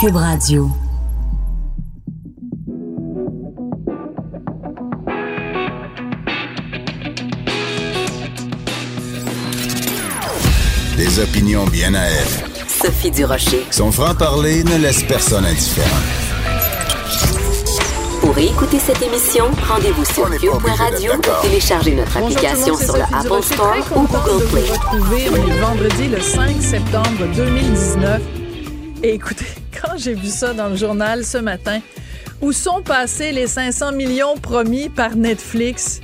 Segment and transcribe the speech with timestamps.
[0.00, 0.70] Cube Radio.
[10.96, 12.14] Des opinions bien à elle.
[12.68, 13.66] Sophie Durocher.
[13.72, 15.88] Son franc-parler ne laisse personne indifférent.
[18.20, 23.42] Pour écouter cette émission, rendez-vous sur cube.radio ou téléchargez notre application sur le Apple.
[23.42, 24.62] Store ou Google Play.
[24.62, 25.28] vous retrouver.
[25.32, 28.22] On est vendredi le 5 septembre 2019.
[29.02, 29.46] Et écoutez,
[29.80, 31.80] quand j'ai vu ça dans le journal ce matin,
[32.40, 36.00] où sont passés les 500 millions promis par Netflix,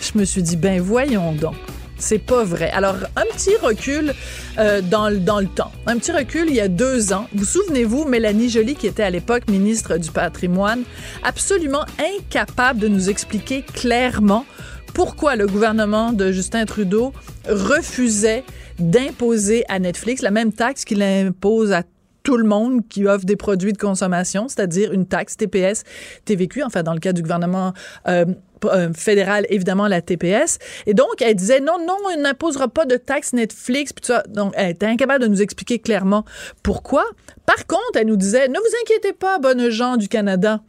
[0.00, 1.54] je me suis dit, ben voyons donc.
[2.02, 2.70] C'est pas vrai.
[2.70, 4.14] Alors, un petit recul
[4.58, 5.70] euh, dans, le- dans le temps.
[5.86, 7.26] Un petit recul il y a deux ans.
[7.34, 10.82] Vous souvenez-vous, Mélanie Joly, qui était à l'époque ministre du patrimoine,
[11.22, 14.46] absolument incapable de nous expliquer clairement
[14.94, 17.12] pourquoi le gouvernement de Justin Trudeau
[17.46, 18.44] refusait
[18.78, 21.82] d'imposer à Netflix la même taxe qu'il impose à
[22.22, 25.84] tout le monde qui offre des produits de consommation, c'est-à-dire une taxe TPS,
[26.24, 27.72] TVQ, enfin dans le cas du gouvernement
[28.08, 28.24] euh,
[28.66, 30.58] euh, fédéral, évidemment la TPS.
[30.86, 33.92] Et donc, elle disait non, non, on n'imposera pas de taxe Netflix.
[33.92, 34.12] Puis.
[34.28, 36.24] Donc, elle était incapable de nous expliquer clairement
[36.62, 37.04] pourquoi.
[37.46, 40.60] Par contre, elle nous disait, ne vous inquiétez pas, bonnes gens du Canada.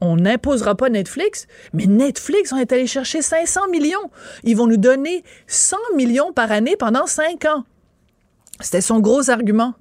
[0.00, 4.10] On n'imposera pas Netflix, mais Netflix, on est allé chercher 500 millions.
[4.44, 7.64] Ils vont nous donner 100 millions par année pendant 5 ans.
[8.60, 9.74] C'était son gros argument.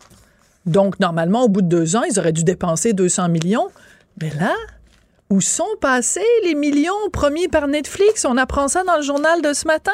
[0.65, 3.67] Donc, normalement, au bout de deux ans, ils auraient dû dépenser 200 millions.
[4.21, 4.53] Mais là,
[5.29, 8.25] où sont passés les millions promis par Netflix?
[8.25, 9.91] On apprend ça dans le journal de ce matin.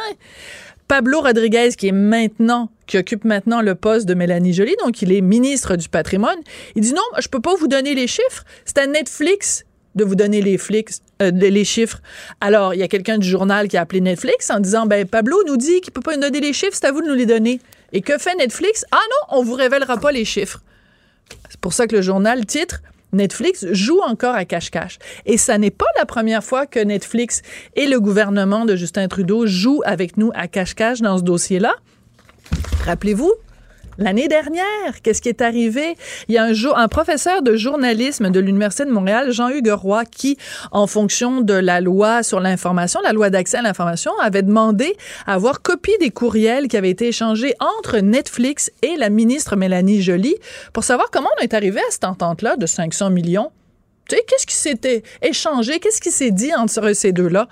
[0.87, 5.13] Pablo Rodriguez, qui est maintenant, qui occupe maintenant le poste de Mélanie Joly, donc il
[5.13, 6.39] est ministre du patrimoine,
[6.75, 8.43] il dit non, je peux pas vous donner les chiffres.
[8.65, 9.63] C'est à Netflix
[9.95, 12.01] de vous donner euh, les chiffres.
[12.39, 15.37] Alors, il y a quelqu'un du journal qui a appelé Netflix en disant, ben, Pablo
[15.47, 17.25] nous dit qu'il peut pas nous donner les chiffres, c'est à vous de nous les
[17.25, 17.59] donner.
[17.93, 18.85] Et que fait Netflix?
[18.91, 20.61] Ah non, on vous révélera pas les chiffres.
[21.49, 22.81] C'est pour ça que le journal titre
[23.13, 24.97] Netflix joue encore à cache-cache.
[25.25, 27.41] Et ça n'est pas la première fois que Netflix
[27.75, 31.75] et le gouvernement de Justin Trudeau jouent avec nous à cache-cache dans ce dossier-là.
[32.85, 33.33] Rappelez-vous,
[33.97, 35.95] L'année dernière, qu'est-ce qui est arrivé?
[36.27, 40.05] Il y a un, jour, un professeur de journalisme de l'Université de Montréal, Jean-Hugues Roy,
[40.05, 40.37] qui,
[40.71, 44.95] en fonction de la loi sur l'information, la loi d'accès à l'information, avait demandé
[45.27, 50.01] à avoir copie des courriels qui avaient été échangés entre Netflix et la ministre Mélanie
[50.01, 50.35] Joly
[50.73, 53.51] pour savoir comment on est arrivé à cette entente-là de 500 millions.
[54.07, 55.79] Tu sais, qu'est-ce qui s'était échangé?
[55.79, 57.47] Qu'est-ce qui s'est dit entre ces deux-là?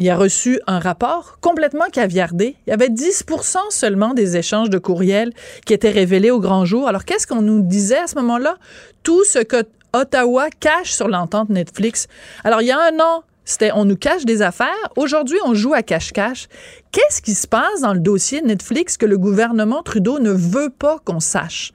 [0.00, 2.56] Il a reçu un rapport complètement caviardé.
[2.66, 5.30] Il y avait 10% seulement des échanges de courriels
[5.66, 6.88] qui étaient révélés au grand jour.
[6.88, 8.56] Alors, qu'est-ce qu'on nous disait à ce moment-là?
[9.02, 9.62] Tout ce que
[9.92, 12.06] Ottawa cache sur l'entente Netflix.
[12.44, 14.88] Alors, il y a un an, c'était on nous cache des affaires.
[14.96, 16.48] Aujourd'hui, on joue à cache-cache.
[16.92, 20.98] Qu'est-ce qui se passe dans le dossier Netflix que le gouvernement Trudeau ne veut pas
[21.04, 21.72] qu'on sache?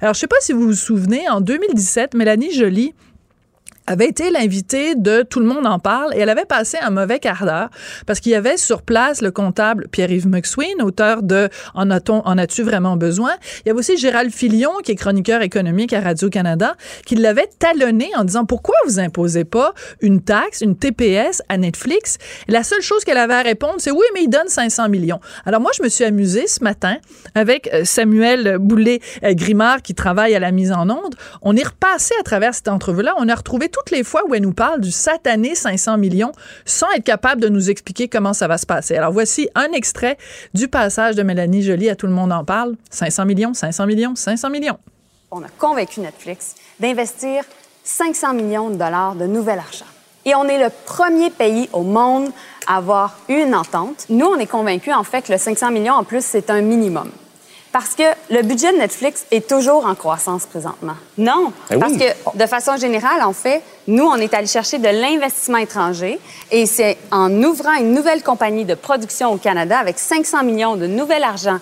[0.00, 2.94] Alors, je sais pas si vous vous souvenez, en 2017, Mélanie Joly
[3.88, 7.18] avait été l'invitée de Tout le monde en parle et elle avait passé un mauvais
[7.18, 7.70] quart d'heure
[8.06, 12.96] parce qu'il y avait sur place le comptable Pierre-Yves McSween, auteur de En as-tu vraiment
[12.96, 13.32] besoin?
[13.64, 16.76] Il y avait aussi Gérald Filion, qui est chroniqueur économique à Radio-Canada,
[17.06, 19.72] qui l'avait talonné en disant pourquoi vous imposez pas
[20.02, 22.18] une taxe, une TPS à Netflix?
[22.46, 25.20] Et la seule chose qu'elle avait à répondre, c'est oui, mais il donne 500 millions.
[25.46, 26.96] Alors moi, je me suis amusée ce matin
[27.34, 31.14] avec euh, Samuel Boulet-Grimard qui travaille à la mise en onde.
[31.40, 33.14] On est repassé à travers cette entrevue-là.
[33.16, 36.32] On a retrouvé toutes les fois où elle nous parle du satané 500 millions
[36.64, 38.96] sans être capable de nous expliquer comment ça va se passer.
[38.96, 40.18] Alors voici un extrait
[40.54, 42.74] du passage de Mélanie Joly à Tout le monde en parle.
[42.90, 44.78] 500 millions, 500 millions, 500 millions.
[45.30, 47.44] on a convaincu Netflix d'investir
[47.84, 49.86] 500 millions de dollars de nouvel argent.
[50.24, 52.30] Et on est le premier pays au monde
[52.66, 54.06] à avoir une entente.
[54.10, 57.10] Nous, on est convaincus, en fait, que le 500 millions, en plus, c'est un minimum.
[57.78, 58.02] Parce que
[58.34, 60.94] le budget de Netflix est toujours en croissance présentement.
[61.16, 62.00] Non, Ben parce oui.
[62.00, 66.18] que de façon générale, en fait, nous, on est allé chercher de l'investissement étranger
[66.50, 70.88] et c'est en ouvrant une nouvelle compagnie de production au Canada avec 500 millions de
[70.88, 71.58] nouvel argent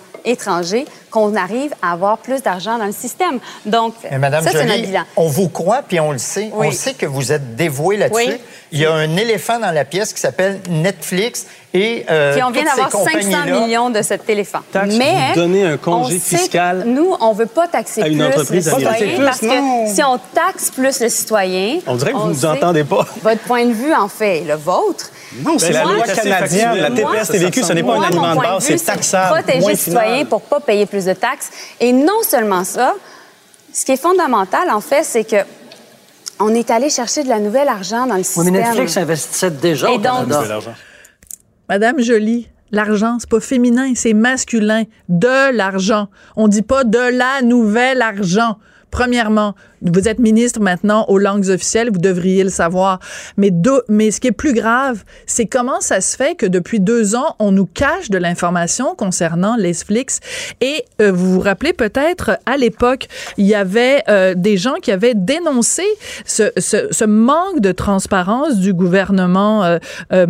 [1.09, 3.39] qu'on arrive à avoir plus d'argent dans le système.
[3.65, 5.03] Donc, Mais Madame ça, c'est notre Joly, bilan.
[5.15, 6.49] on vous croit puis on le sait.
[6.53, 6.67] Oui.
[6.67, 8.27] On sait que vous êtes dévoué là-dessus.
[8.27, 8.37] Oui.
[8.73, 12.51] Il y a un éléphant dans la pièce qui s'appelle Netflix et euh, Puis on
[12.51, 14.59] vient d'avoir 500 compagnies-là- millions de cet éléphant.
[14.73, 18.65] Taxe, vous donnez un congé fiscal Nous, on veut pas taxer à une plus entreprise
[18.67, 18.99] le américaine.
[19.07, 19.85] citoyen Pas taxer parce non.
[19.85, 21.79] que si on taxe plus le citoyen...
[21.87, 23.05] On dirait que vous on nous entendez pas.
[23.21, 25.11] Votre point de vue, en fait, le vôtre.
[25.43, 26.75] Non, c'est la Moi, loi canadienne.
[26.77, 29.39] La TPS TVQ, ce n'est pas un aliment de base, c'est taxable.
[29.41, 30.27] protéger Point le citoyen final.
[30.27, 31.49] pour pas payer plus de taxes.
[31.79, 32.95] Et non seulement ça,
[33.73, 35.37] ce qui est fondamental, en fait, c'est que
[36.39, 38.53] on est allé chercher de la nouvelle argent dans le Oui, système.
[38.53, 40.27] mais Netflix investissait déjà Et donc-.
[41.67, 44.83] Madame Jolie, l'argent, c'est pas féminin, c'est masculin.
[45.09, 46.07] De l'argent.
[46.35, 48.57] On dit pas de la nouvelle argent.
[48.91, 52.99] Premièrement, vous êtes ministre maintenant aux langues officielles, vous devriez le savoir.
[53.37, 53.51] Mais,
[53.89, 57.35] mais ce qui est plus grave, c'est comment ça se fait que depuis deux ans,
[57.39, 60.19] on nous cache de l'information concernant Netflix.
[60.61, 63.07] Et euh, vous vous rappelez peut-être, à l'époque,
[63.37, 65.83] il y avait euh, des gens qui avaient dénoncé
[66.25, 69.63] ce, manque de transparence du gouvernement
[70.11, 70.27] euh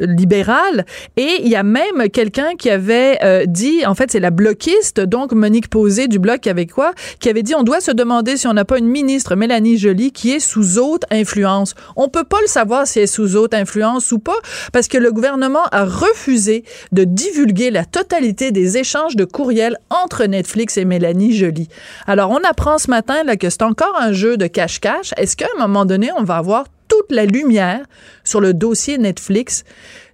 [0.00, 0.86] libéral.
[1.16, 5.32] Et il y a même quelqu'un qui avait dit, en fait, c'est la bloquiste, donc
[5.32, 8.64] Monique Posé du Bloc québécois, qui avait dit, on doit se demander si on n'a
[8.64, 11.74] pas une ministre, Mélanie Joly, qui est sous haute influence.
[11.96, 14.36] On peut pas le savoir si elle est sous haute influence ou pas,
[14.72, 20.24] parce que le gouvernement a refusé de divulguer la totalité des échanges de courriels entre
[20.24, 21.68] Netflix et Mélanie Joly.
[22.06, 25.12] Alors, on apprend ce matin là, que c'est encore un jeu de cache-cache.
[25.16, 27.80] Est-ce qu'à un moment donné, on va avoir toute la lumière
[28.24, 29.64] sur le dossier Netflix?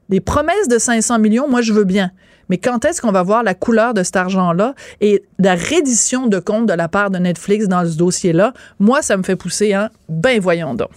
[0.08, 2.10] Les promesses de 500 millions, moi, je veux bien.
[2.52, 6.38] Mais quand est-ce qu'on va voir la couleur de cet argent-là et la reddition de
[6.38, 8.52] compte de la part de Netflix dans ce dossier-là?
[8.78, 10.90] Moi, ça me fait pousser un ben voyons donc.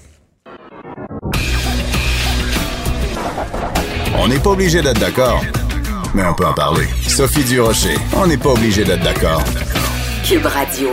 [4.20, 5.46] On n'est pas obligé d'être d'accord,
[6.14, 6.88] mais on peut en parler.
[7.08, 9.42] Sophie Durocher, on n'est pas obligé d'être d'accord.
[10.26, 10.90] Cube Radio.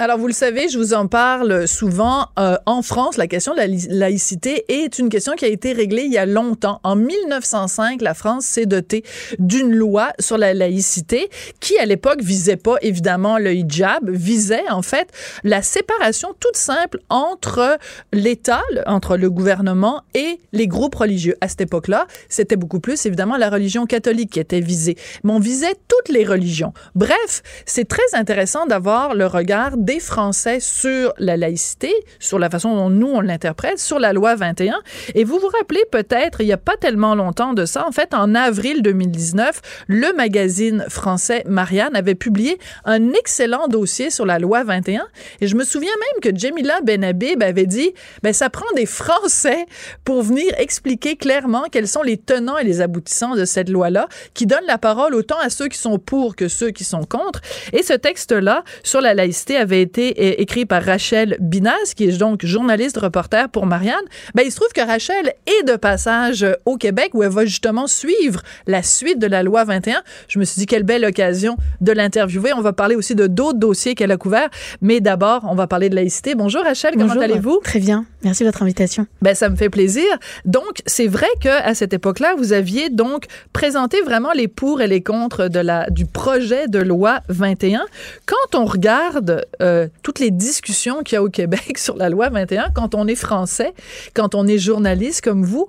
[0.00, 2.26] Alors, vous le savez, je vous en parle souvent.
[2.36, 6.02] Euh, en France, la question de la laïcité est une question qui a été réglée
[6.02, 6.80] il y a longtemps.
[6.82, 9.04] En 1905, la France s'est dotée
[9.38, 11.30] d'une loi sur la laïcité
[11.60, 15.10] qui, à l'époque, visait pas évidemment le hijab, visait en fait
[15.44, 17.78] la séparation toute simple entre
[18.12, 21.36] l'État, entre le gouvernement et les groupes religieux.
[21.40, 25.38] À cette époque-là, c'était beaucoup plus évidemment la religion catholique qui était visée, mais on
[25.38, 26.72] visait toutes les religions.
[26.96, 32.74] Bref, c'est très intéressant d'avoir le regard des Français sur la laïcité, sur la façon
[32.74, 34.80] dont nous on l'interprète, sur la loi 21.
[35.14, 38.14] Et vous vous rappelez peut-être, il n'y a pas tellement longtemps de ça, en fait,
[38.14, 44.64] en avril 2019, le magazine français Marianne avait publié un excellent dossier sur la loi
[44.64, 45.06] 21.
[45.40, 47.92] Et je me souviens même que Jamila Benhabib avait dit,
[48.22, 49.66] ben ça prend des Français
[50.04, 54.46] pour venir expliquer clairement quels sont les tenants et les aboutissants de cette loi-là, qui
[54.46, 57.40] donne la parole autant à ceux qui sont pour que ceux qui sont contre.
[57.72, 62.44] Et ce texte-là sur la laïcité avait été écrit par Rachel Binas, qui est donc
[62.44, 63.94] journaliste reporter pour Marianne.
[64.34, 67.86] Ben, il se trouve que Rachel est de passage au Québec où elle va justement
[67.86, 70.02] suivre la suite de la loi 21.
[70.28, 72.52] Je me suis dit quelle belle occasion de l'interviewer.
[72.52, 74.50] On va parler aussi de d'autres dossiers qu'elle a couverts,
[74.80, 76.34] mais d'abord, on va parler de laïcité.
[76.34, 77.60] Bonjour Rachel, comment allez-vous?
[77.62, 78.04] Très bien.
[78.22, 79.06] Merci de votre invitation.
[79.22, 80.04] Ben ça me fait plaisir.
[80.44, 84.86] Donc, c'est vrai que à cette époque-là, vous aviez donc présenté vraiment les pour et
[84.86, 87.84] les contre de la du projet de loi 21.
[88.26, 92.28] Quand on regarde euh, toutes les discussions qu'il y a au Québec sur la loi
[92.28, 93.74] 21, quand on est français,
[94.14, 95.68] quand on est journaliste comme vous,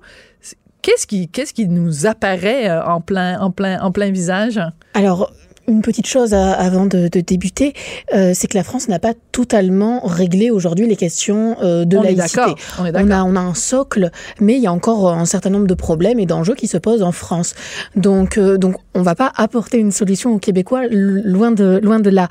[0.81, 4.59] qu'est-ce qui, qu'est-ce qui nous apparaît euh, en plein, en plein, en plein visage?
[4.94, 5.31] Alors,
[5.67, 7.73] une petite chose avant de, de débuter,
[8.13, 12.01] euh, c'est que la France n'a pas totalement réglé aujourd'hui les questions euh, de on
[12.01, 12.41] laïcité.
[12.41, 15.25] Est on, est on, a, on a un socle, mais il y a encore un
[15.25, 17.56] certain nombre de problèmes et d'enjeux qui se posent en France.
[17.95, 22.09] Donc, euh, donc on va pas apporter une solution aux Québécois, loin de, loin de
[22.09, 22.27] là.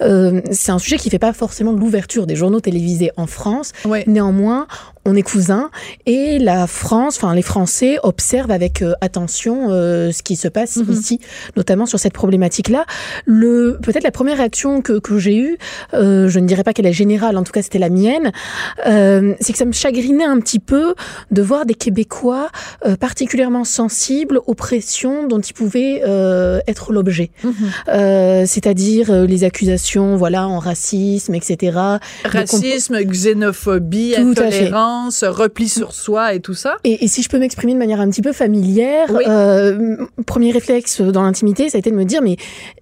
[0.00, 3.72] Euh, c'est un sujet qui fait pas forcément l'ouverture des journaux télévisés en France.
[3.84, 4.04] Ouais.
[4.06, 4.66] Néanmoins,
[5.08, 5.70] on est cousins
[6.06, 10.76] et la France, enfin les Français observent avec euh, attention euh, ce qui se passe
[10.76, 10.92] Mhm.
[10.92, 11.20] ici,
[11.56, 12.84] notamment sur cette problématique-là.
[13.24, 15.56] Le peut-être la première réaction que, que j'ai eue,
[15.94, 18.32] euh, je ne dirais pas qu'elle est générale, en tout cas c'était la mienne,
[18.86, 20.94] euh, c'est que ça me chagrinait un petit peu
[21.30, 22.48] de voir des Québécois
[22.86, 27.54] euh, particulièrement sensibles aux pressions dont ils pouvaient euh, être l'objet, Mhm.
[27.88, 31.78] Euh, c'est-à-dire euh, les accusations, voilà, en racisme, etc.
[32.24, 34.34] Racisme, xénophobie, Tout
[35.06, 36.76] intolérance, repli sur soi et tout ça.
[36.84, 39.24] Et, et si je peux m'exprimer de manière un petit peu familière, Oui.
[39.26, 42.36] euh, premier réflexe dans l'intimité, ça a été de me dire mais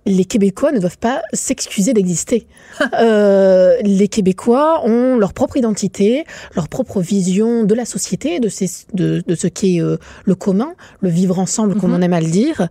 [0.06, 2.46] les Québécois ne doivent pas s'excuser d'exister.
[3.00, 8.68] euh, les Québécois ont leur propre identité, leur propre vision de la société, de, ces,
[8.94, 11.96] de, de ce qui est euh, le commun, le vivre ensemble, comme Mhm.
[11.98, 12.68] on aime à le dire.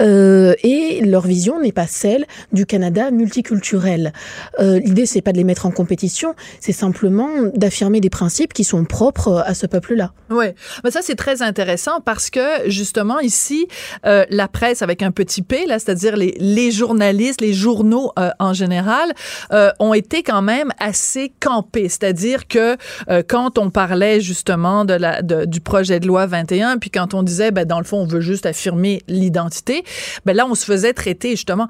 [0.00, 4.12] Euh, et leur vision n'est pas celle du Canada multiculturel.
[4.60, 8.73] L'idée, c'est pas de les mettre en compétition, c'est simplement d'affirmer des principes qui sont
[8.82, 10.12] propres à ce peuple-là.
[10.30, 10.46] Oui,
[10.82, 13.68] mais ça c'est très intéressant parce que justement ici
[14.04, 18.52] euh, la presse avec un petit p là, c'est-à-dire les, journalistes, les journaux euh, en
[18.52, 19.12] général
[19.52, 22.76] euh, ont été quand même assez campés, c'est-à-dire que
[23.08, 27.22] euh, quand on parlait justement de la du projet de loi 21 puis quand on
[27.22, 29.84] disait ben dans le fond on veut juste affirmer l'identité,
[30.24, 31.68] ben là on se faisait traiter justement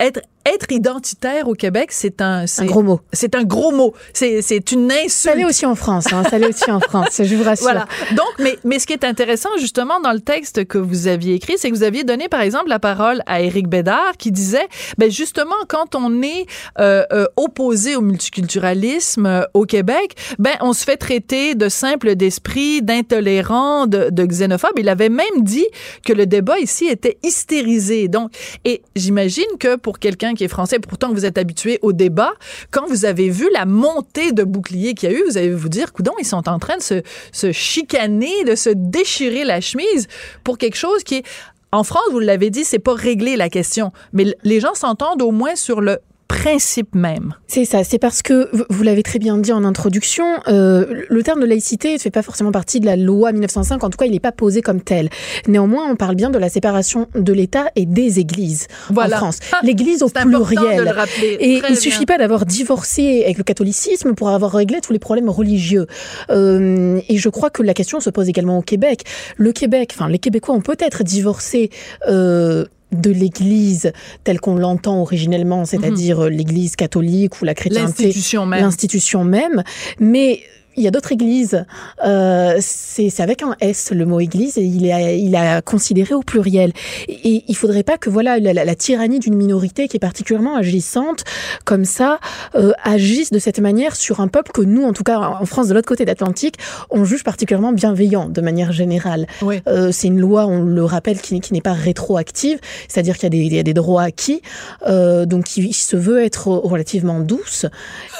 [0.00, 3.00] être être identitaire au Québec, c'est un, gros mot.
[3.12, 3.94] C'est un gros mot.
[4.12, 5.10] C'est, c'est une insulte.
[5.10, 7.64] Ça l'est aussi en France, hein, ça l'est aussi en France, je vous rassure.
[7.64, 7.86] Voilà.
[8.12, 11.54] Donc, mais, mais ce qui est intéressant, justement, dans le texte que vous aviez écrit,
[11.58, 14.66] c'est que vous aviez donné, par exemple, la parole à Éric Bédard, qui disait,
[14.98, 16.46] ben, justement, quand on est
[16.78, 22.14] euh, euh, opposé au multiculturalisme euh, au Québec, ben, on se fait traiter de simple
[22.14, 24.78] d'esprit, d'intolérant, de, de xénophobe.
[24.78, 25.66] Il avait même dit
[26.04, 28.08] que le débat ici était hystérisé.
[28.08, 28.30] Donc,
[28.64, 32.32] et j'imagine que pour quelqu'un qui est français, pourtant vous êtes habitué au débat,
[32.70, 35.68] quand vous avez vu la montée de boucliers qu'il y a eu, vous allez vous
[35.68, 40.08] dire, coudon, ils sont en train de se, se chicaner, de se déchirer la chemise
[40.44, 41.24] pour quelque chose qui est
[41.72, 45.30] en France, vous l'avez dit, c'est pas régler la question, mais les gens s'entendent au
[45.30, 47.34] moins sur le principe même.
[47.48, 51.40] C'est ça, c'est parce que, vous- l'avez très bien dit en introduction, euh, le terme
[51.40, 54.12] de laïcité ne fait pas forcément partie de la loi 1905, en tout cas il
[54.12, 55.10] n'est pas posé comme tel.
[55.48, 59.16] Néanmoins, on parle bien de la séparation de l'État et des églises Voilà.
[59.16, 59.38] en France.
[59.52, 60.78] Ah, L'église au pluriel.
[60.78, 61.36] de le rappeler.
[61.40, 62.14] Et Très il suffit bien.
[62.14, 65.86] pas d'avoir divorcé avec le catholicisme pour avoir réglé tous les problèmes religieux.
[66.30, 69.02] Euh, et je crois que la question se pose également au Québec.
[69.36, 71.70] Le Québec, enfin les Québécois ont peut-être divorcé.
[72.08, 73.92] Euh, de l'Église
[74.24, 78.60] telle qu'on l'entend originellement, c'est-à-dire euh, l'Église catholique ou la chrétienté, L'institution même.
[78.62, 79.62] l'institution même,
[79.98, 80.40] mais
[80.80, 81.64] il y a d'autres églises.
[82.04, 86.22] Euh, c'est avec un S le mot église et il est il a considéré au
[86.22, 86.72] pluriel.
[87.08, 90.56] Et, il faudrait pas que voilà la, la- la tyrannie d'une minorité qui est particulièrement
[90.56, 91.24] agissante
[91.64, 92.18] comme ça
[92.54, 95.68] euh, agisse de cette manière sur un peuple que nous en tout cas en France
[95.68, 96.56] de l'autre côté de l'Atlantique
[96.90, 99.26] on juge particulièrement bienveillant de manière générale.
[99.42, 99.60] Oui.
[99.68, 102.58] Euh, c'est une loi, on le rappelle, qui, qui n'est pas rétroactive,
[102.88, 104.40] c'est-à-dire qu'il y a des, il y a des droits acquis,
[104.86, 107.66] euh, donc qui se veut être relativement douce.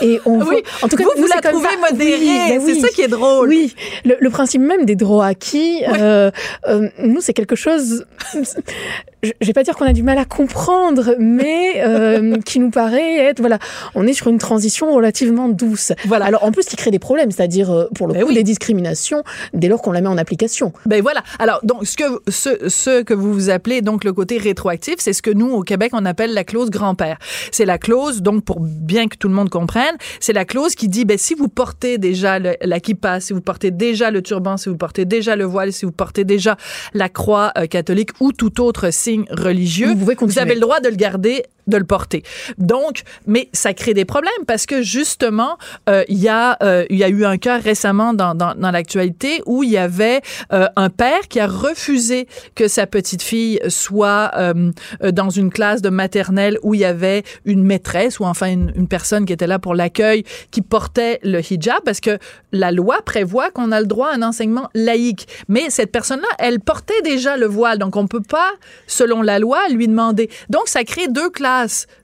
[0.01, 0.45] Et on Oui.
[0.45, 2.19] voit- en tout cas, vous, vous la trouvez modérée.
[2.21, 3.49] Oui, ben C'est ça qui est drôle.
[3.49, 6.31] Oui, le, le principe même des droits acquis, euh,
[6.67, 8.05] euh, nous, c'est quelque chose,
[8.35, 12.71] je je vais pas dire qu'on a du mal à comprendre, mais euh, qui nous
[12.71, 13.59] paraît être, voilà,
[13.95, 15.93] on est sur une transition relativement douce.
[16.07, 16.27] Voilà.
[16.27, 18.35] Alors, en plus, qui crée des problèmes, c'est-à-dire, pour le Ben coup, oui.
[18.35, 20.73] des discriminations dès lors qu'on la met en application.
[20.87, 21.23] Ben voilà.
[21.39, 25.13] Alors donc ce que ce, ce que vous vous appelez donc le côté rétroactif, c'est
[25.13, 27.19] ce que nous au Québec on appelle la clause grand-père.
[27.53, 30.89] C'est la clause donc pour bien que tout le monde comprenne, c'est la clause qui
[30.89, 34.57] dit ben si vous portez déjà le, la kippa, si vous portez déjà le turban,
[34.57, 36.57] si vous portez déjà le voile, si vous portez déjà
[36.95, 40.89] la croix euh, catholique ou tout autre signe religieux, Vous pouvez avez le droit de
[40.89, 42.23] le garder de le porter.
[42.59, 47.05] Donc, mais ça crée des problèmes parce que justement, euh, il y a euh, y
[47.05, 50.21] a eu un cas récemment dans dans, l'actualité où il y avait
[50.53, 54.31] euh, un père qui a refusé que sa petite fille soit
[55.13, 58.89] dans une classe de maternelle où il y avait une maîtresse ou enfin une, une
[58.89, 62.19] personne qui était là pour l'accueil qui portait le hijab parce que
[62.53, 65.29] la loi prévoit qu'on a le droit à un enseignement laïque.
[65.49, 68.51] Mais cette personne-là, elle portait déjà le voile, donc on peut pas,
[68.87, 70.31] selon la loi, lui demander.
[70.49, 71.50] Donc ça crée deux classes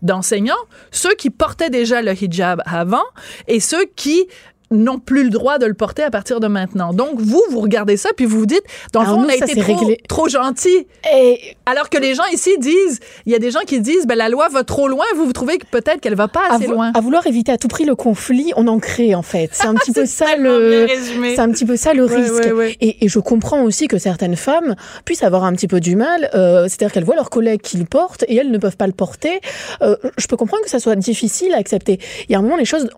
[0.03, 0.55] d'enseignants,
[0.91, 3.05] ceux qui portaient déjà le hijab avant
[3.47, 4.27] et ceux qui
[4.71, 6.93] n'ont plus le droit de le porter à partir de maintenant.
[6.93, 9.61] Donc, vous, vous regardez ça, puis vous vous dites, dans le fond, on a été
[9.61, 10.01] trop, réglé.
[10.09, 10.87] trop gentil.
[11.15, 14.17] Et Alors que les gens ici disent, il y a des gens qui disent, ben,
[14.17, 16.91] la loi va trop loin, vous, vous trouvez que peut-être qu'elle va pas assez loin.
[16.95, 19.51] à vouloir éviter à tout prix le conflit, on en crée en fait.
[19.53, 20.87] C'est un petit peu ça le,
[21.35, 22.33] c'est un petit peu ça le Ouais, risque.
[22.45, 22.77] ouais, ouais.
[22.81, 26.29] Et, et je comprends aussi que certaines femmes puissent avoir un petit peu du mal,
[26.35, 28.93] euh, c'est-à-dire qu'elles voient leurs collègues qui le portent et elles ne peuvent pas le
[28.93, 29.41] porter.
[29.83, 31.99] Euh, je peux comprendre que ça soit difficile à accepter.
[32.29, 32.89] Il y a un moment les choses.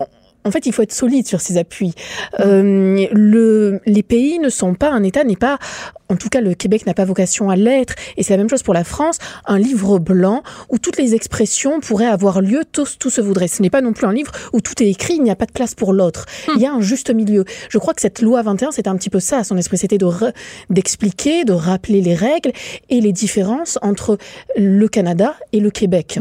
[0.48, 1.94] En fait, il faut être solide sur ses appuis.
[2.40, 5.58] Euh, le, les pays ne sont pas, un État n'est pas,
[6.08, 8.62] en tout cas le Québec n'a pas vocation à l'être, et c'est la même chose
[8.62, 13.10] pour la France, un livre blanc où toutes les expressions pourraient avoir lieu, tout, tout
[13.10, 13.48] se voudrait.
[13.48, 15.46] Ce n'est pas non plus un livre où tout est écrit, il n'y a pas
[15.46, 16.24] de place pour l'autre.
[16.54, 17.44] Il y a un juste milieu.
[17.68, 19.98] Je crois que cette loi 21, c'était un petit peu ça, son esprit, c'était
[20.70, 22.52] d'expliquer, de rappeler les règles
[22.88, 24.16] et les différences entre
[24.56, 26.18] le Canada et le Québec.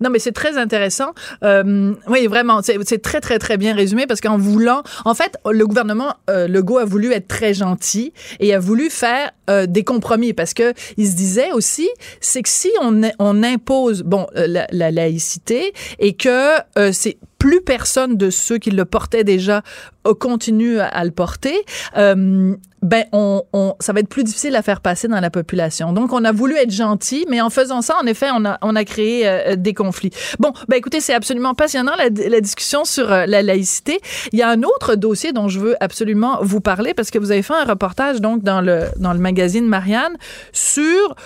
[0.00, 1.12] Non, mais c'est très intéressant.
[1.42, 5.66] Euh, oui, vraiment, c'est très, très, très bien résumé parce qu'en voulant, en fait, le
[5.66, 10.32] gouvernement euh, Legault a voulu être très gentil et a voulu faire euh, des compromis
[10.32, 11.88] parce que il se disait aussi,
[12.20, 17.18] c'est que si on, on impose, bon, euh, la, la laïcité et que euh, c'est
[17.38, 19.62] plus personne de ceux qui le portaient déjà
[20.06, 21.54] euh, continue à, le porter,
[21.96, 25.92] euh, ben on, on, ça va être plus difficile à faire passer dans la population.
[25.92, 28.76] Donc on a voulu être gentil, mais en faisant ça, en effet, on a, on
[28.76, 30.10] a créé euh, des conflits.
[30.38, 34.00] Bon, ben écoutez, c'est absolument passionnant la, la discussion sur euh, la laïcité.
[34.32, 37.30] Il y a un autre dossier dont je veux absolument vous parler parce que vous
[37.30, 40.16] avez fait un reportage donc dans le dans le magazine Marianne
[40.52, 41.16] sur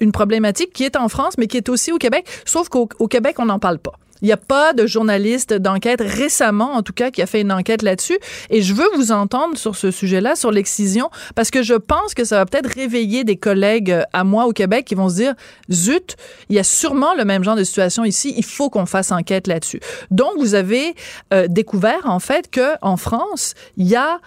[0.00, 2.26] une problématique qui est en France, mais qui est aussi au Québec.
[2.44, 3.92] Sauf qu'au au Québec, on n'en parle pas.
[4.22, 7.52] Il n'y a pas de journaliste d'enquête récemment, en tout cas, qui a fait une
[7.52, 8.18] enquête là-dessus.
[8.50, 12.24] Et je veux vous entendre sur ce sujet-là, sur l'excision, parce que je pense que
[12.24, 15.34] ça va peut-être réveiller des collègues euh, à moi au Québec qui vont se dire,
[15.70, 16.16] zut,
[16.48, 19.46] il y a sûrement le même genre de situation ici, il faut qu'on fasse enquête
[19.46, 19.80] là-dessus.
[20.10, 20.94] Donc, vous avez
[21.32, 24.20] euh, découvert, en fait, que en France, il y a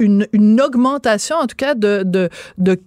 [0.00, 0.26] une,
[0.60, 2.28] augmentation, en tout cas, de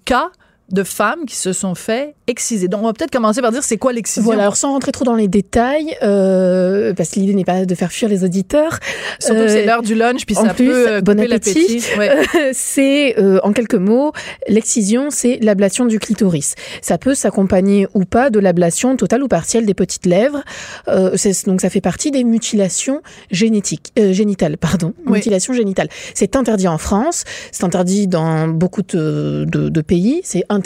[0.06, 0.32] cas
[0.72, 2.68] de femmes qui se sont fait exciser.
[2.68, 4.24] Donc, on va peut-être commencer par dire c'est quoi l'excision.
[4.24, 7.74] Voilà, alors sans rentrer trop dans les détails, euh, parce que l'idée n'est pas de
[7.76, 8.80] faire fuir les auditeurs.
[9.20, 11.82] Surtout que c'est Euh, l'heure du lunch, puis en ça plus, peut euh, bon appétit.
[11.98, 12.12] Ouais.
[12.54, 14.12] c'est, euh, en quelques mots,
[14.50, 16.56] l'excision, c'est l'ablation du clitoris.
[16.82, 20.44] Ça peut s'accompagner ou pas de l'ablation totale ou partielle des petites lèvres.
[20.90, 25.14] Euh, c'est- donc, ça fait partie des mutilations génétiques, euh, génitales, pardon, Oui.
[25.14, 25.88] mutilations génitales.
[26.14, 30.57] C'est interdit en France, c'est interdit dans beaucoup de, de- de pays, c'est interdit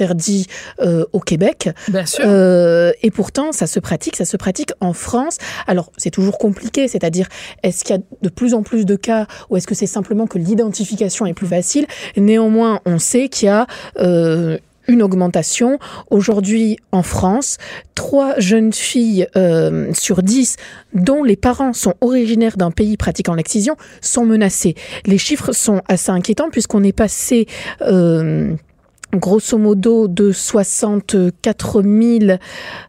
[0.80, 1.70] euh, au Québec.
[1.88, 2.24] Bien sûr.
[2.26, 5.38] Euh, et pourtant, ça se pratique, ça se pratique en France.
[5.68, 7.28] Alors, c'est toujours compliqué, c'est-à-dire,
[7.64, 10.28] est-ce qu'il y a de plus en plus de cas ou est-ce que c'est simplement
[10.28, 11.86] que l'identification est plus facile?
[12.18, 13.68] Néanmoins, on sait qu'il y a
[14.00, 14.58] euh,
[14.88, 15.80] une augmentation.
[16.10, 17.58] Aujourd'hui, en France,
[17.96, 20.58] trois jeunes filles euh, sur dix
[20.94, 24.76] dont les parents sont originaires d'un pays pratiquant l'excision sont menacées.
[25.06, 27.48] Les chiffres sont assez inquiétants puisqu'on est passé...
[27.82, 28.54] euh,
[29.14, 32.38] grosso modo de 64 000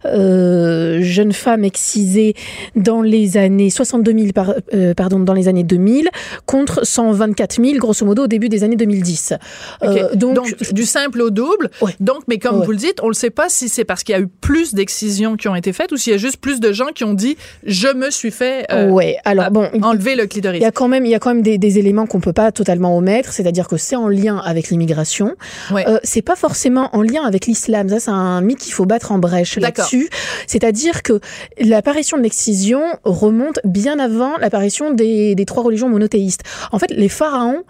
[0.04, 2.34] euh, jeunes femmes excisées
[2.76, 6.08] dans les années 62 000 par- euh, pardon dans les années 2000
[6.46, 9.34] contre 124 000 grosso modo au début des années 2010.
[9.82, 9.88] OK.
[9.88, 11.70] Euh, donc, donc, du simple au double.
[11.80, 11.92] Ouais.
[12.00, 12.66] Donc, mais comme Ouais.
[12.66, 14.74] vous le dites, on ne sait pas si c'est parce qu'il y a eu plus
[14.74, 17.14] d'excisions qui ont été faites ou s'il y a juste plus de gens qui ont
[17.14, 19.16] dit je me suis fait euh, ouais.
[19.24, 20.60] Alors bon, il- enlever le clitoris.
[20.60, 22.32] Il y a quand même, il y a quand même des, des éléments qu'on peut
[22.32, 25.34] pas totalement omettre, c'est-à-dire que c'est en lien avec l'immigration.
[25.72, 25.84] Ouais.
[26.12, 27.88] C'est pas forcément en lien avec l'islam.
[27.88, 30.10] Ça, c'est un mythe qu'il faut battre en brèche là-dessus.
[30.46, 31.20] C'est-à-dire que
[31.58, 36.42] l'apparition de l'excision remonte bien avant l'apparition des, des trois religions monothéistes.
[36.70, 37.62] En fait, les pharaons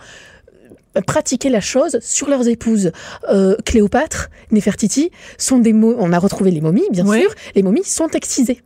[0.96, 2.90] euh, pratiquaient la chose sur leurs épouses.
[3.28, 5.94] Euh, Cléopâtre, Néfertiti sont des mots.
[6.00, 7.32] On a retrouvé les momies, bien sûr.
[7.54, 8.60] Les momies sont excisées.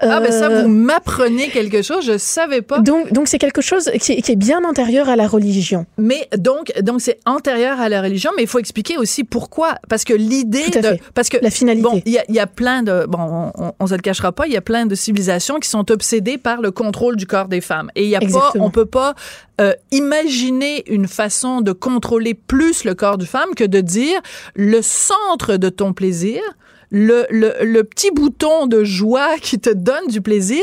[0.00, 2.80] Ah, ben ça, Euh, vous m'apprenez quelque chose, je savais pas.
[2.80, 5.86] donc, donc c'est quelque chose qui est, qui est bien antérieur à la religion.
[5.98, 9.74] Mais donc, donc c'est antérieur à la religion, mais il faut expliquer aussi pourquoi.
[9.88, 11.02] Parce que l'idée de, fait.
[11.14, 11.82] parce que La finalité.
[11.88, 14.00] Bon, il y a, il y a plein de, bon, on, on, on se le
[14.00, 17.26] cachera pas, il y a plein de civilisations qui sont obsédées par le contrôle du
[17.26, 17.90] corps des femmes.
[17.94, 19.14] Et il y a pas, on peut pas
[19.60, 24.20] euh, imaginer une façon de contrôler plus le corps du femme que de dire
[24.54, 26.40] le centre de ton plaisir,
[26.94, 30.62] le, le, le petit bouton de joie qui te donne du plaisir,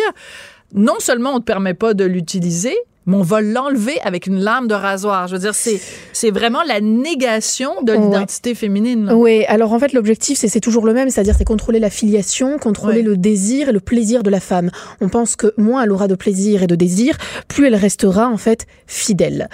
[0.74, 2.76] non seulement on te permet pas de l'utiliser,
[3.08, 5.28] mais on va l'enlever avec une lame de rasoir.
[5.28, 5.82] Je veux dire, c'est,
[6.14, 8.00] c'est vraiment la négation de Ouais.
[8.00, 9.06] l'identité féminine.
[9.06, 9.16] là.
[9.16, 12.58] Oui, alors en fait l'objectif c'est c'est toujours le même, c'est-à-dire c'est contrôler la filiation,
[12.60, 13.02] contrôler Ouais.
[13.04, 14.70] le désir et le plaisir de la femme.
[15.02, 18.38] On pense que moins elle aura de plaisir et de désir, plus elle restera en
[18.38, 19.50] fait fidèle.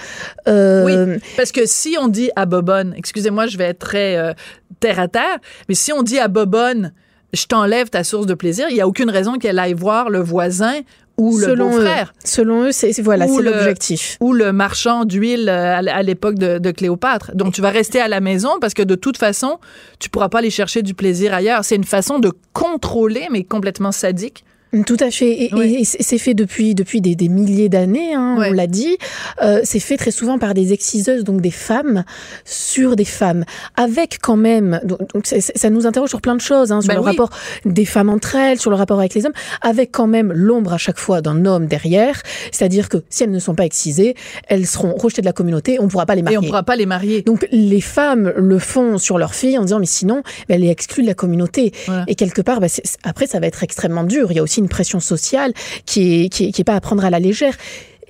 [0.48, 4.34] Euh, Oui, parce que si on dit à Bobonne, excusez-moi, je vais être très euh,
[4.80, 5.38] terre à terre,
[5.70, 6.92] mais si on dit à Bobonne,
[7.34, 10.20] je t'enlève ta source de plaisir, il n'y a aucune raison qu'elle aille voir le
[10.20, 10.74] voisin
[11.18, 12.14] ou le beau-frère.
[12.24, 14.18] selon eux, c'est voilà, c'est l'objectif.
[14.22, 17.32] Ou le marchand d'huile euh, à l'époque de, de Cléopâtre.
[17.36, 19.60] Donc, tu vas rester à la maison parce que de toute façon,
[20.00, 21.66] tu pourras pas aller chercher du plaisir ailleurs.
[21.66, 24.44] C'est une façon de contrôler, mais complètement sadique.
[24.86, 25.44] Tout à fait.
[25.46, 25.78] Et, Oui.
[25.80, 28.14] et c'est fait depuis depuis des, des milliers d'années.
[28.14, 28.50] Hein, Ouais.
[28.50, 28.98] On l'a dit.
[29.42, 32.04] Euh, c'est fait très souvent par des exciseuses, donc des femmes
[32.46, 34.80] sur des femmes, avec quand même.
[34.84, 37.08] Donc, donc ça nous interroge sur plein de choses, hein, sur Ben le oui.
[37.12, 37.30] rapport
[37.66, 40.78] des femmes entre elles, sur le rapport avec les hommes, avec quand même l'ombre à
[40.78, 42.22] chaque fois d'un homme derrière.
[42.52, 44.16] C'est-à-dire que si elles ne sont pas excisées,
[44.48, 45.80] elles seront rejetées de la communauté.
[45.80, 46.38] On ne pourra pas les Et marier.
[46.38, 47.22] on pourra pas les marier.
[47.22, 50.70] Donc les femmes le font sur leurs filles en disant mais sinon ben, elle est
[50.72, 52.04] exclue de la communauté Voilà.
[52.08, 52.70] et quelque part ben,
[53.04, 54.32] après ça va être extrêmement dur.
[54.32, 55.54] Il y a aussi une pression sociale
[55.86, 57.56] qui est qui est, qui est pas à prendre à la légère.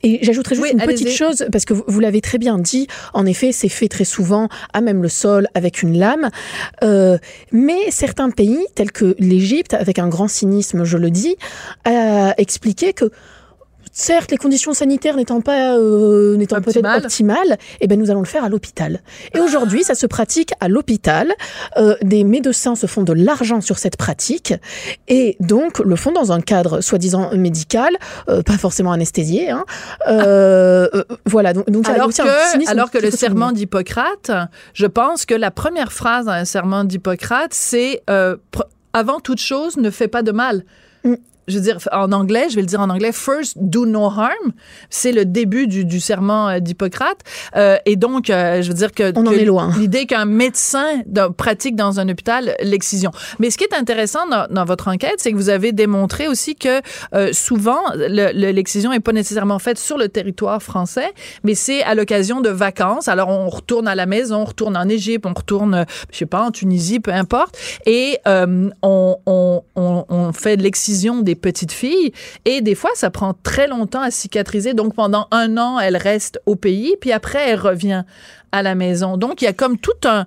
[0.04, 2.88] Et j'ajouterais juste Oui, une petite chose, parce que vous, vous l'avez très bien dit,
[3.14, 6.30] en effet, c'est fait très souvent à même le sol avec une lame.
[6.84, 7.18] Euh,
[7.52, 11.36] mais certains pays, tels que l'Égypte, avec un grand cynisme, je le dis,
[11.86, 13.12] a expliqué que
[14.00, 17.58] Certes, les conditions sanitaires n'étant pas euh, n'étant peut-être Optimales.
[17.82, 19.02] eh ben nous allons le faire à l'hôpital.
[19.34, 21.34] Et aujourd'hui, ça se pratique à l'hôpital.
[21.78, 24.54] Euh, des médecins se font de l'argent sur cette pratique
[25.08, 27.98] et donc le font dans un cadre soi-disant médical,
[28.30, 29.50] euh, pas forcément anesthésié.
[29.50, 29.66] Hein.
[30.08, 31.54] Euh, euh, voilà.
[31.54, 34.30] Donc, Alors que, alors que le serment d'Hippocrate,
[34.76, 38.38] je pense que la première phrase dans un serment d'Hippocrate, c'est euh,
[38.94, 40.66] avant toute chose, ne fais pas de mal.
[41.04, 41.16] Mm.
[41.48, 44.52] Je veux dire, en anglais, je vais le dire en anglais, first do no harm.
[44.90, 47.20] C'est le début du, du serment euh, d'Hippocrate.
[47.56, 49.72] Euh, et donc, euh, je veux dire que, On en que est loin.
[49.78, 53.12] l'idée qu'un médecin de- pratique dans un hôpital l'excision.
[53.40, 56.56] Mais ce qui est intéressant dans, dans votre enquête, c'est que vous avez démontré aussi
[56.56, 56.82] que
[57.14, 61.12] euh, souvent, le- le- l'excision est pas nécessairement faite sur le territoire français,
[61.44, 63.08] mais c'est à l'occasion de vacances.
[63.08, 66.26] Alors, on retourne à la maison, on retourne en Égypte, on retourne, euh, je sais
[66.26, 67.58] pas, en Tunisie, peu importe.
[67.86, 72.12] Et euh, on, on, on, on fait de l'excision des petites filles.
[72.46, 74.74] Et des fois, ça prend très longtemps à cicatriser.
[74.74, 78.04] Donc, pendant un an, elle reste au pays, puis après, elle revient
[78.52, 79.18] à la maison.
[79.18, 80.26] Donc, il y a comme tout un,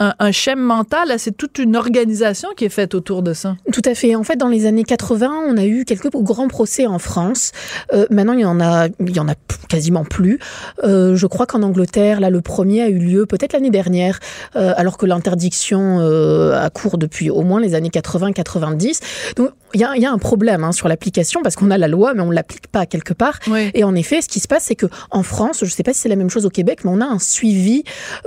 [0.00, 3.56] un, un schème mental, c'est toute une organisation qui est faite autour de ça.
[3.72, 4.14] Tout à fait.
[4.14, 7.52] En fait, dans les années 80, on a eu quelques grands procès en France.
[7.92, 9.34] Euh, maintenant, il y en a, il y en a
[9.68, 10.38] quasiment plus.
[10.84, 14.20] Euh, je crois qu'en Angleterre, là, le premier a eu lieu peut-être l'année dernière,
[14.56, 19.00] euh, alors que l'interdiction a cours depuis au moins les années 80-90.
[19.36, 21.76] Donc, il y a, il y a un problème hein, sur l'application parce qu'on a
[21.76, 23.38] la loi, mais on l'applique pas quelque part.
[23.48, 23.70] Oui.
[23.74, 25.92] Et en effet, ce qui se passe, c'est que en France, je ne sais pas
[25.92, 27.57] si c'est la même chose au Québec, mais on a un suivi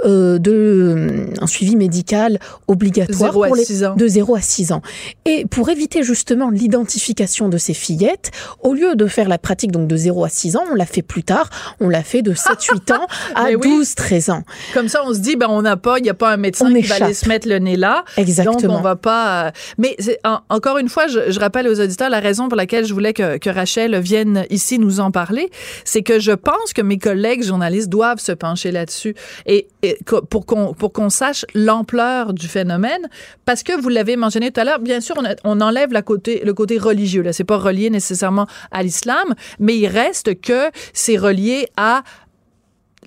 [0.05, 3.95] euh, de un suivi médical obligatoire pour les ans.
[3.95, 4.81] de 0 à 6 ans.
[5.25, 9.87] Et pour éviter justement l'identification de ces fillettes, au lieu de faire la pratique donc
[9.87, 12.93] de 0 à 6 ans, on l'a fait plus tard, on l'a fait de 7-8
[12.97, 13.81] ans à oui.
[13.81, 14.43] 12-13 ans.
[14.73, 16.71] Comme ça, on se dit, ben, on n'a pas, il n'y a pas un médecin
[16.71, 18.03] On qui va aller se mettre le nez là.
[18.17, 18.61] Exactement.
[18.67, 19.47] Donc, on va pas.
[19.47, 22.85] euh, Mais en- encore une fois, je, je rappelle aux auditeurs la raison pour laquelle
[22.85, 25.49] je voulais que, que Rachel vienne ici nous en parler,
[25.85, 29.15] c'est que je pense que mes collègues journalistes doivent se pencher là-dessus
[29.45, 29.67] et,
[30.29, 33.07] pour qu'on pour qu'on sache l'ampleur du phénomène,
[33.45, 34.79] parce que vous l'avez mentionné tout à l'heure.
[34.79, 37.21] Bien sûr, on, a- on enlève la côté le côté religieux.
[37.21, 42.03] Là, c'est pas relié nécessairement à l'islam, mais il reste que c'est relié à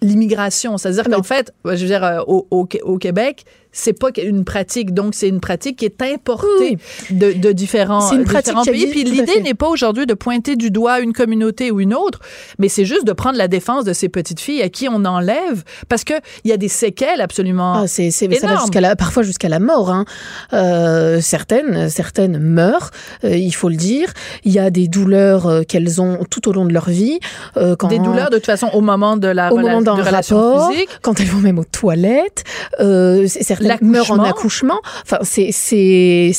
[0.03, 0.77] l'immigration.
[0.79, 4.45] C'est-à-dire Mais- qu'en fait, je veux dire, euh, au, au, au Québec, c'est pas une
[4.45, 6.79] pratique, donc c'est une pratique qui est importée
[7.11, 8.87] de, de différents, une différents pays.
[8.87, 12.21] Puis l'idée n'est pas aujourd'hui de pointer du doigt une communauté ou une autre,
[12.59, 15.65] mais c'est juste de prendre la défense de ces petites filles à qui on enlève
[15.89, 17.75] parce que il y a des séquelles absolument.
[17.75, 18.61] Ah, c'est, ça va énorme.
[18.61, 19.91] jusqu'à la, parfois jusqu'à la mort.
[19.91, 20.05] Hein.
[20.53, 22.91] Euh, certaines, certaines meurent,
[23.25, 24.13] euh, il faut le dire.
[24.45, 27.19] Il y a des douleurs euh, qu'elles ont tout au long de leur vie.
[27.57, 30.37] euh, quand, des douleurs de toute façon au moment de la au moment de relation
[30.37, 30.89] rapport, physique.
[31.03, 32.45] quand elles vont même aux toilettes,
[32.81, 34.79] euh, certaines meurent en L'accouchement.
[34.79, 34.81] accouchement.
[35.03, 36.33] Enfin, c'est c'est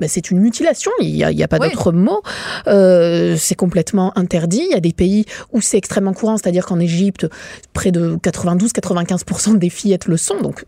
[0.00, 1.68] ben, c'est une mutilation, il n'y a, il y a pas Oui.
[1.70, 2.22] d'autre mot.
[2.68, 4.62] Euh, c'est complètement interdit.
[4.64, 7.26] Il y a des pays où c'est extrêmement courant, c'est-à-dire qu'en Égypte,
[7.74, 10.64] près de 92-95% des fillettes le sont, donc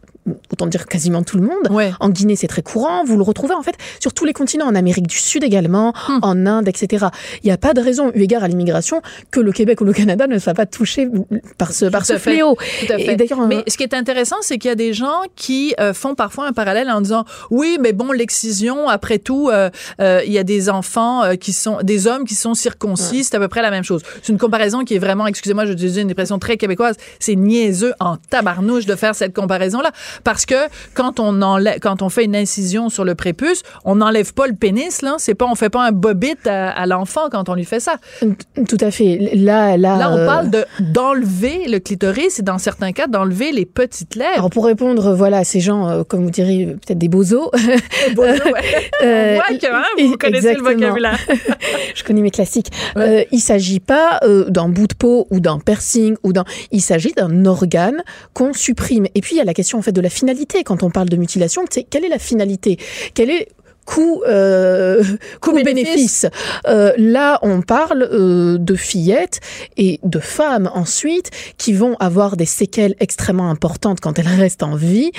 [0.53, 1.69] autant dire quasiment tout le monde.
[1.71, 1.93] Ouais.
[2.01, 3.05] En Guinée, c'est très courant.
[3.05, 6.19] Vous le retrouvez en fait sur tous les continents, en Amérique du Sud également, Hmm.
[6.23, 7.07] en Inde, etc.
[7.43, 9.93] Il n'y a pas de raison, eu égard à l'immigration, que le Québec ou le
[9.93, 11.09] Canada ne soit pas touché
[11.59, 12.33] par ce, par ce fait.
[12.33, 12.57] fléau.
[12.87, 13.17] Tout à fait.
[13.49, 16.15] mais euh, ce qui est intéressant, c'est qu'il y a des gens qui euh, font
[16.15, 20.45] parfois un parallèle en disant oui, mais bon, l'excision, après tout, euh, il y a
[20.45, 23.85] des enfants qui sont, des hommes qui sont circoncis, c'est à peu près la même
[23.85, 24.03] chose.
[24.23, 27.95] C'est une comparaison qui est vraiment, excusez-moi, je dis une expression très québécoise, c'est niaiseux
[28.01, 29.93] en tabarnouche de faire cette comparaison-là,
[30.25, 30.55] parce que
[30.94, 34.55] quand on enlève, quand on fait une incision sur le prépuce, on n'enlève pas le
[34.55, 35.14] pénis, là.
[35.18, 37.96] C'est pas, on fait pas un bobit à, à l'enfant quand on lui fait ça.
[38.68, 39.31] Tout à fait.
[39.35, 43.53] Là, là, Là, on euh, parle de d'enlever le clitoris et dans certains cas d'enlever
[43.53, 44.33] les petites lèvres.
[44.35, 47.51] Alors pour répondre, voilà, à ces gens, euh, comme vous diriez, peut-être des bozos.
[48.14, 48.38] Bon, ouais.
[49.03, 50.70] Euh, que hein, vous connaissez exactement.
[50.70, 51.18] le vocabulaire.
[51.94, 52.70] je connais mes classiques.
[52.94, 53.27] Ouais.
[53.33, 56.44] Il s'agit pas d'un bout de peau ou d'un piercing ou d'un.
[56.70, 59.07] Il s'agit d'un organe qu'on supprime.
[59.14, 60.65] Et puis il y a la question en fait de la finalité.
[60.65, 61.62] Quand on parle de mutilation.
[61.71, 62.79] C'est quelle est la finalité?
[63.15, 63.49] Quel est
[63.85, 65.03] coût euh,
[65.41, 66.27] coût bénéfice.
[66.67, 69.41] Euh, là on parle euh, de fillettes
[69.77, 74.77] et de femmes ensuite qui vont avoir des séquelles extrêmement importantes quand elles restent en
[74.77, 75.12] vie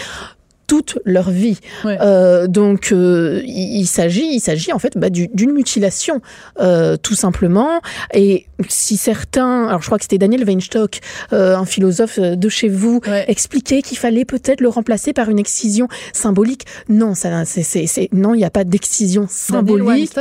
[0.68, 1.58] toute leur vie.
[1.84, 1.98] Ouais.
[2.02, 6.22] Euh, donc euh, il, il s'agit, il s'agit en fait bah, du- d'une mutilation,
[6.60, 7.82] euh, tout simplement.
[8.14, 11.00] Et si certains, alors je crois que c'était Daniel Weinstock,
[11.34, 13.26] euh, un philosophe de chez vous, Ouais.
[13.28, 16.66] expliquait qu'il fallait peut-être le remplacer par une excision symbolique.
[16.90, 20.12] Non, ça, c'est, non, il n'y a pas d'excision symbolique.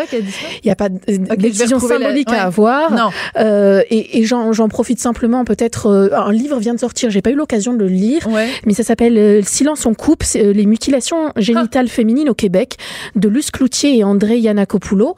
[0.63, 2.37] Il n'y a pas d'excision la- symbolique ouais.
[2.37, 2.91] à avoir.
[2.93, 3.11] Non.
[3.39, 7.31] Euh, et et j'en, profite simplement, peut-être, euh, un livre vient de sortir, j'ai pas
[7.31, 8.49] eu l'occasion de le lire, Ouais.
[8.67, 12.77] mais ça s'appelle euh, Silence on coupe, euh, les mutilations génitales féminines au Québec,
[13.17, 15.15] de Luce Cloutier et André Yanakopoulos.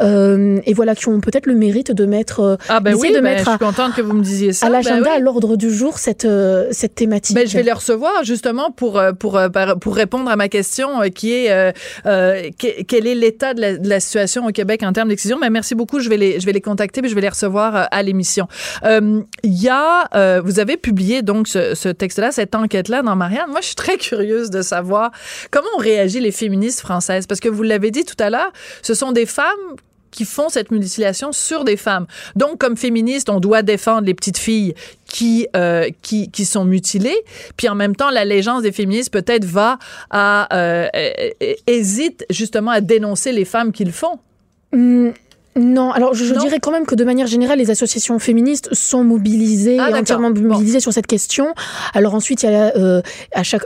[0.00, 3.14] Euh, et voilà, qui ont peut-être le mérite de mettre euh, Ah ben oui, de
[3.16, 4.66] ben, mettre je suis contente que vous me disiez ça.
[4.66, 5.16] à Ben l'agenda, oui.
[5.16, 7.34] à l'ordre du jour, cette, euh, cette thématique.
[7.36, 9.48] Ben, je vais les recevoir justement pour euh, pour euh,
[9.80, 11.72] pour répondre à ma question euh, qui est euh,
[12.06, 15.38] euh, que- quel est l'état de la, de la situation au Québec en termes d'excision?
[15.40, 17.76] Mais merci beaucoup, je vais les je vais les contacter puis je vais les recevoir
[17.76, 18.46] euh, à l'émission.
[18.84, 23.16] Euh, Il y a euh, vous avez publié donc ce, ce texte-là, cette enquête-là dans
[23.16, 23.48] Marianne.
[23.50, 25.10] Moi, je suis très curieuse de savoir
[25.50, 28.94] comment ont réagi les féministes françaises parce que vous l'avez dit tout à l'heure, ce
[28.94, 29.76] sont des femmes
[30.10, 32.06] qui font cette mutilation sur des femmes.
[32.34, 34.74] Donc, comme féministe, on doit défendre les petites filles
[35.06, 37.24] qui, euh, qui, qui sont mutilées.
[37.56, 39.78] Puis en même temps, l'allégeance des féministes peut-être va
[40.10, 40.88] à euh,
[41.66, 44.18] hésite justement à dénoncer les femmes qui le font.
[44.72, 45.12] Hum,
[45.58, 49.78] non, alors je, dirais quand même que de manière générale, les associations féministes sont mobilisées,
[49.80, 51.52] ah, entièrement mobilisées sur cette question.
[51.94, 53.64] Alors ensuite, il y a euh, à chaque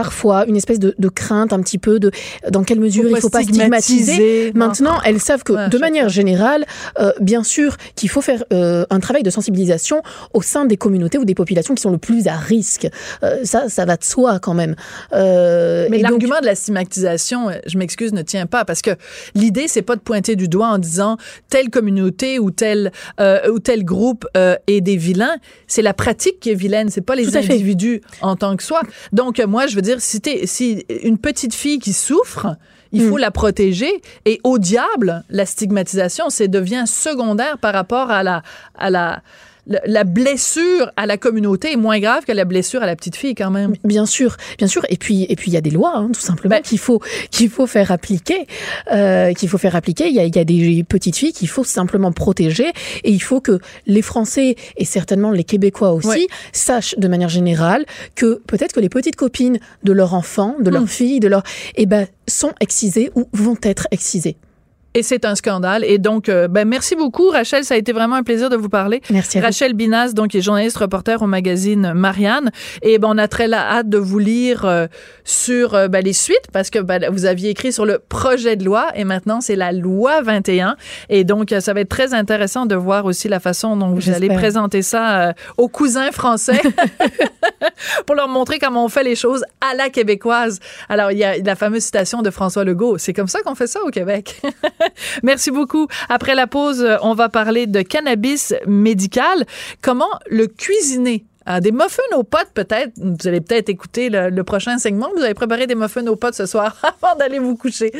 [0.00, 2.10] parfois une espèce de, crainte un petit peu de
[2.50, 4.50] dans quelle mesure il il faut pas stigmatiser.
[4.54, 6.64] Maintenant, elles savent que de manière générale,
[6.98, 10.00] euh, bien sûr qu'il faut faire euh, un travail de sensibilisation
[10.32, 12.88] au sein des communautés ou des populations qui sont le plus à risque.
[13.22, 14.74] Euh, ça, ça va de soi quand même.
[15.12, 18.92] Mais l'argument de la stigmatisation, je m'excuse, ne tient pas parce que
[19.34, 21.18] l'idée c'est pas de pointer du doigt en disant
[21.50, 22.90] telle communauté ou tel
[23.52, 25.36] ou tel groupe est des vilains.
[25.66, 26.88] C'est la pratique qui est vilaine.
[26.88, 28.80] C'est pas les individus en tant que soi.
[29.12, 32.56] Donc moi, je veux dire, si, si une petite fille qui souffre,
[32.92, 33.20] il faut mm.
[33.20, 34.02] la protéger.
[34.24, 38.42] Et au diable, la stigmatisation, c'est devient secondaire par rapport à la,
[38.76, 39.22] à la,
[39.66, 43.34] la blessure à la communauté est moins grave que la blessure à la petite fille
[43.34, 43.74] quand même.
[43.84, 44.84] Bien sûr, bien sûr.
[44.88, 47.00] Et puis et puis il y a des lois, hein, tout simplement, ben, qu'il faut
[47.30, 48.46] qu'il faut faire appliquer,
[48.92, 50.08] euh, qu'il faut faire appliquer.
[50.08, 52.72] Il y a, y a des petites filles qu'il faut simplement protéger
[53.04, 57.84] et il faut que les Français et certainement les Québécois aussi sachent de manière générale
[58.14, 60.88] que peut-être que les petites copines de leurs enfants, de leurs hmm.
[60.88, 61.42] filles, de leurs,
[61.76, 64.36] eh ben sont excisées ou vont être excisées.
[64.92, 65.84] Et c'est un scandale.
[65.84, 67.64] Et donc, euh, ben, merci beaucoup, Rachel.
[67.64, 69.00] Ça a été vraiment un plaisir de vous parler.
[69.10, 69.38] Merci.
[69.38, 72.50] Rachel Binas, donc, est journaliste reporter au magazine Marianne.
[72.82, 74.88] Et ben, on a très la hâte de vous lire euh,
[75.22, 78.64] sur euh, ben, les suites parce que ben, vous aviez écrit sur le projet de
[78.64, 80.74] loi et maintenant c'est la loi 21.
[81.08, 84.28] Et donc, ça va être très intéressant de voir aussi la façon dont vous allez
[84.28, 86.60] présenter ça aux cousins français
[88.06, 90.58] pour leur montrer comment on fait les choses à la québécoise.
[90.88, 92.98] Alors, il y a la fameuse citation de François Legault.
[92.98, 94.40] C'est comme ça qu'on fait ça au Québec.
[95.22, 95.86] Merci beaucoup.
[96.08, 99.44] Après la pause, on va parler de cannabis médical.
[99.82, 101.24] Comment le cuisiner?
[101.46, 102.92] Ah, des muffins aux potes, peut-être.
[102.96, 105.08] Vous allez peut-être écouter le, prochain segment.
[105.16, 107.92] Vous avez préparé des muffins aux potes ce soir avant d'aller vous coucher.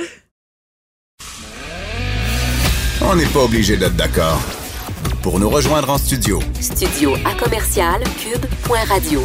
[3.02, 4.40] On n'est pas obligé d'être d'accord.
[5.22, 6.40] Pour nous rejoindre en studio.
[6.60, 9.22] Studio à commercial cube.radio.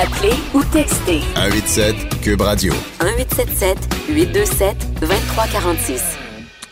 [0.00, 1.20] Appelez ou textez.
[1.34, 2.72] 187 cube radio.
[3.02, 6.25] 1877 827 2346.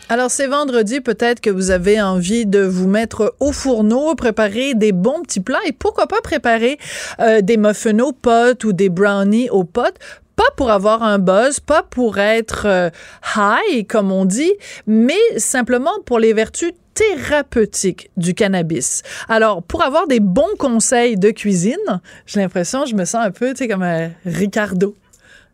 [0.07, 4.91] Alors, c'est vendredi, peut-être que vous avez envie de vous mettre au fourneau, préparer des
[4.91, 6.77] bons petits plats et pourquoi pas préparer
[7.19, 9.97] euh, des muffins aux potes ou des brownies aux potes
[10.35, 12.89] pas pour avoir un buzz, pas pour être euh,
[13.37, 14.51] high, comme on dit,
[14.85, 19.01] mais simplement pour les vertus thérapeutiques du cannabis.
[19.29, 23.53] Alors, pour avoir des bons conseils de cuisine, j'ai l'impression, je me sens un peu,
[23.53, 24.95] tu comme un Ricardo.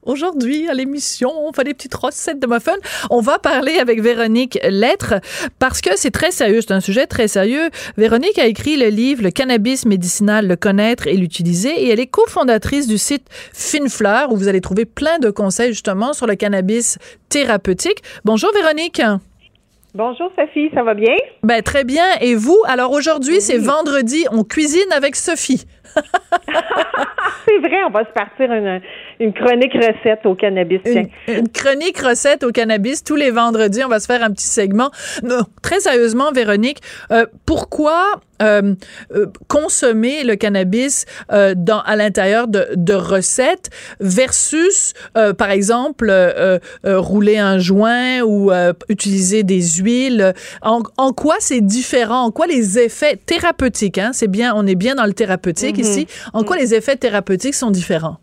[0.03, 2.77] Aujourd'hui, à l'émission, on fait des petites recettes de muffins.
[3.11, 5.15] On va parler avec Véronique Lettre
[5.59, 6.61] parce que c'est très sérieux.
[6.61, 7.69] C'est un sujet très sérieux.
[7.97, 12.07] Véronique a écrit le livre Le cannabis médicinal, le connaître et l'utiliser et elle est
[12.07, 16.97] cofondatrice du site Finefleur où vous allez trouver plein de conseils justement sur le cannabis
[17.29, 18.01] thérapeutique.
[18.25, 19.03] Bonjour Véronique.
[19.93, 21.13] Bonjour Sophie, ça va bien?
[21.43, 22.05] Ben très bien.
[22.21, 22.57] Et vous?
[22.65, 25.65] Alors aujourd'hui, c'est vendredi, on cuisine avec Sophie.
[27.45, 28.81] c'est vrai, on va se partir une,
[29.21, 30.81] une chronique recette au cannabis.
[31.27, 33.83] Une, chronique recette au cannabis tous les vendredis.
[33.83, 34.89] On va se faire un petit segment.
[35.61, 36.79] Très sérieusement, Véronique,
[37.11, 38.73] euh, pourquoi euh,
[39.15, 46.11] euh, consommer le cannabis à l'intérieur de, recettes versus, par exemple,
[46.83, 48.51] rouler un joint ou
[48.89, 50.33] utiliser des huiles?
[50.61, 50.81] En,
[51.13, 52.23] quoi c'est différent?
[52.23, 55.77] En quoi les effets thérapeutiques, hein, c'est bien, on est bien dans le thérapeutique.
[55.81, 56.59] Ici, en quoi mm.
[56.59, 58.17] les effets thérapeutiques sont différents?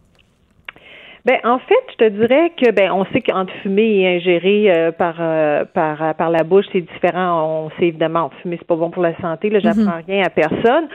[1.24, 4.92] Ben en fait, je te dirais que ben on sait qu'entre fumer et ingérer euh,
[4.92, 7.66] par euh, par euh, par la bouche, c'est différent.
[7.66, 9.50] On sait évidemment fumer c'est pas bon pour la santé.
[9.50, 10.06] Là, j'apprends mm-hmm.
[10.06, 10.88] rien à personne.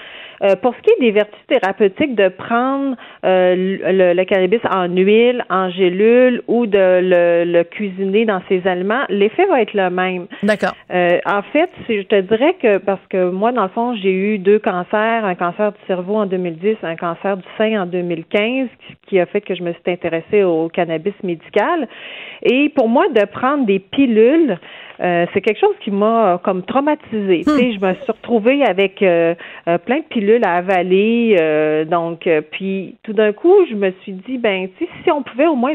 [0.44, 5.46] Euh, pour ce qui est des vertus thérapeutiques, de prendre euh, le, cannabis en huile,
[5.50, 10.28] en gélule ou de le, cuisiner dans ses aliments, l'effet va être le même.
[10.44, 10.74] D'accord.
[10.92, 14.38] Euh, en fait, je te dirais que parce que moi, dans le fond, j'ai eu
[14.38, 18.68] deux cancers, un cancer du cerveau en 2010, un cancer du sein en 2015,
[19.08, 21.88] qui a fait que je me suis intéressée au cannabis médical.
[22.42, 24.58] Et pour moi, de prendre des pilules,
[25.00, 27.42] c'est quelque chose qui m'a comme traumatisée.
[27.46, 27.58] Hmm.
[27.58, 31.36] Tu sais, je me suis retrouvée avec plein de pilules à avaler.
[31.40, 35.12] euh, donc, euh, puis tout d'un coup, je me suis dit, ben, tu sais, si
[35.12, 35.74] on pouvait au moins,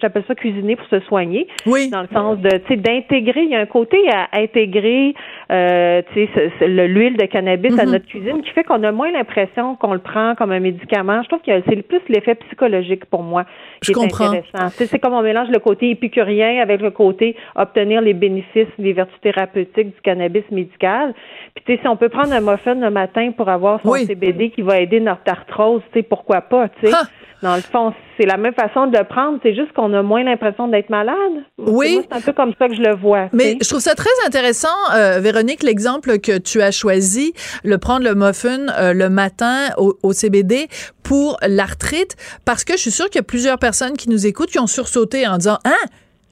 [0.00, 1.88] j'appelle ça cuisiner pour se soigner, Oui.
[1.90, 3.42] dans le sens de, tu sais, d'intégrer.
[3.42, 5.14] Il y a un côté à intégrer,
[5.52, 7.92] euh, tu sais, l'huile de cannabis à Mhm.
[7.92, 11.22] notre cuisine qui fait qu'on a moins l'impression qu'on le prend comme un médicament.
[11.22, 13.44] Je trouve que c'est plus l'effet psychologique pour moi
[13.82, 14.26] Je qui est comprends.
[14.32, 14.68] intéressant.
[14.70, 18.45] Tu sais, c'est comme on mélange le côté épicurien avec le côté obtenir les bénéfices,
[18.78, 21.14] les vertus thérapeutiques du cannabis médical.
[21.54, 24.06] Puis tu sais, si on peut prendre un muffin le matin pour avoir son Oui.
[24.06, 26.94] CBD qui va aider notre arthrose, tu sais, pourquoi pas, tu sais.
[26.94, 27.02] Ha!
[27.42, 30.24] Dans le fond, c'est la même façon de le prendre, c'est juste qu'on a moins
[30.24, 31.44] l'impression d'être malade.
[31.58, 32.00] Oui.
[32.02, 33.28] C'est un peu comme ça que je le vois.
[33.32, 38.04] Mais je trouve ça très intéressant, euh, Véronique, l'exemple que tu as choisi, le prendre
[38.04, 40.68] le muffin euh, le matin au, au CBD
[41.02, 44.50] pour l'arthrite, parce que je suis sûre qu'il y a plusieurs personnes qui nous écoutent
[44.50, 45.86] qui ont sursauté en disant, hein?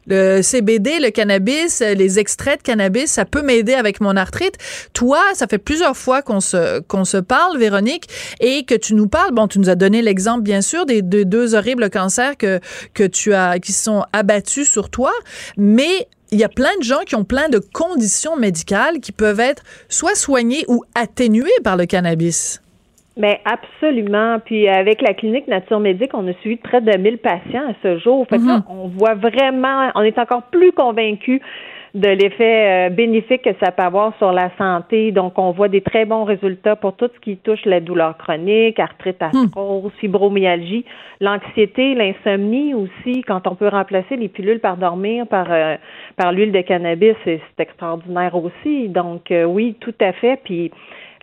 [0.07, 4.57] Le CBD, le cannabis, euh, les extraits de cannabis, ça peut m'aider avec mon arthrite.
[4.93, 8.09] Toi, ça fait plusieurs fois qu'on se qu'on se parle, Véronique,
[8.41, 9.33] et que tu nous parles.
[9.33, 12.61] Bon, tu nous as donné l'exemple, bien sûr, des deux, deux horribles cancers que
[12.93, 15.13] que tu as qui sont abattus sur toi,
[15.57, 19.41] mais il y a plein de gens qui ont plein de conditions médicales qui peuvent
[19.41, 22.61] être soit soignées ou atténuées par le cannabis.
[23.17, 24.39] Mais absolument.
[24.45, 27.99] Puis avec la clinique Nature Médique, on a suivi près de 1000 patients à ce
[27.99, 28.27] jour.
[28.29, 31.41] Fait que là, on voit vraiment, on est encore plus convaincus
[31.95, 35.13] de l'effet euh, bénéfique que ça peut avoir sur la santé.
[35.13, 38.81] Donc, on voit des très bons résultats pour tout ce qui touche la douleur chronique,
[38.81, 40.85] arthrite, arthrose, fibromyalgie,
[41.21, 43.23] l'anxiété, l'insomnie aussi.
[43.23, 45.77] Quand on peut remplacer les pilules par dormir par euh,
[46.17, 48.89] par l'huile de cannabis, c'est c'est extraordinaire aussi.
[48.89, 50.41] Donc, euh, oui, tout à fait.
[50.43, 50.73] Puis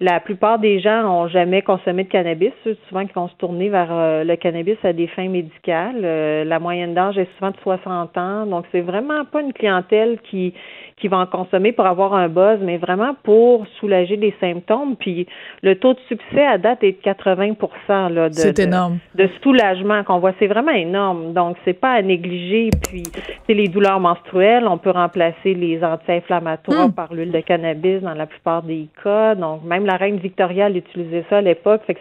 [0.02, 3.70] la plupart des gens n'ont jamais consommé de cannabis, ceux souvent qui vont se tourner
[3.70, 6.02] vers euh, le cannabis à des fins médicales.
[6.04, 10.18] Euh, la moyenne d'âge est souvent de 60 ans, donc c'est vraiment pas une clientèle
[10.24, 10.56] qui
[11.02, 14.96] qui va en consommer pour avoir un buzz, mais vraiment pour soulager les symptômes.
[14.98, 15.28] Puis
[15.64, 19.00] le taux de succès à date est de 80 là, de, C'est de- énorme.
[19.16, 20.32] de soulagement qu'on voit.
[20.40, 21.34] C'est vraiment énorme.
[21.34, 22.70] Donc, c'est pas à négliger.
[22.88, 23.04] Puis,
[23.48, 24.66] c'est les douleurs menstruelles.
[24.68, 26.94] On peut remplacer les anti-inflammatoires Hmm.
[26.94, 29.36] par l'huile de cannabis dans la plupart des cas.
[29.36, 31.82] Donc, même la reine Victoria utilisait ça à l'époque.
[31.88, 32.00] Fait que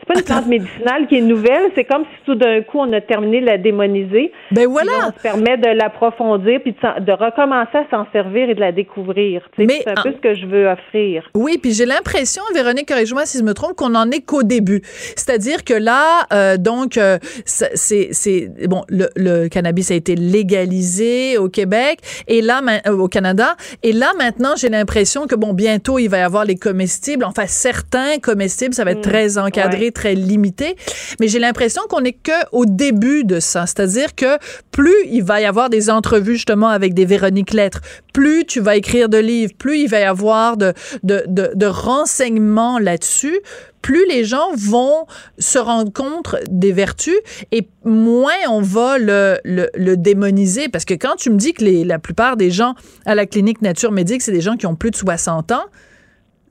[0.00, 1.70] c'est pas une plante médicinale qui est nouvelle.
[1.74, 4.32] C'est comme si tout d'un coup, on a terminé de la démoniser.
[4.50, 4.92] Ben Puis là, voilà.
[5.08, 9.42] on se permet de l'approfondir puis de recommencer à s'en servir et de la découvrir.
[9.58, 11.28] Mais c'est un en- peu ce que je veux offrir.
[11.34, 14.82] Oui, puis j'ai l'impression, Véronique, corrige-moi si je me trompe, qu'on en est qu'au début.
[15.16, 20.14] C'est-à-dire que là, euh, donc, euh, c'est, c'est bon, le, le cannabis a été
[20.62, 25.52] légalisé au Québec et là, euh, au Canada, et là maintenant, j'ai l'impression que bon,
[25.52, 27.24] bientôt il va y avoir les comestibles.
[27.24, 30.76] Enfin, certains comestibles, ça va être très encadré, très limité.
[31.20, 33.66] Mais j'ai l'impression qu'on est que au début de ça.
[33.66, 34.38] C'est-à-dire que
[34.70, 37.80] plus il va y avoir des entrevues justement avec des Véronique Lettres,
[38.12, 41.66] plus tu vas écrire de livres, plus il va y avoir de, de, de, de
[41.66, 43.40] renseignements là-dessus,
[43.82, 45.06] plus les gens vont
[45.38, 47.18] se rendre compte des vertus
[47.50, 50.68] et moins on va le, le, le démoniser.
[50.68, 53.60] Parce que quand tu me dis que les, la plupart des gens à la clinique
[53.60, 55.64] Nature Médique, c'est des gens qui ont plus de 60 ans,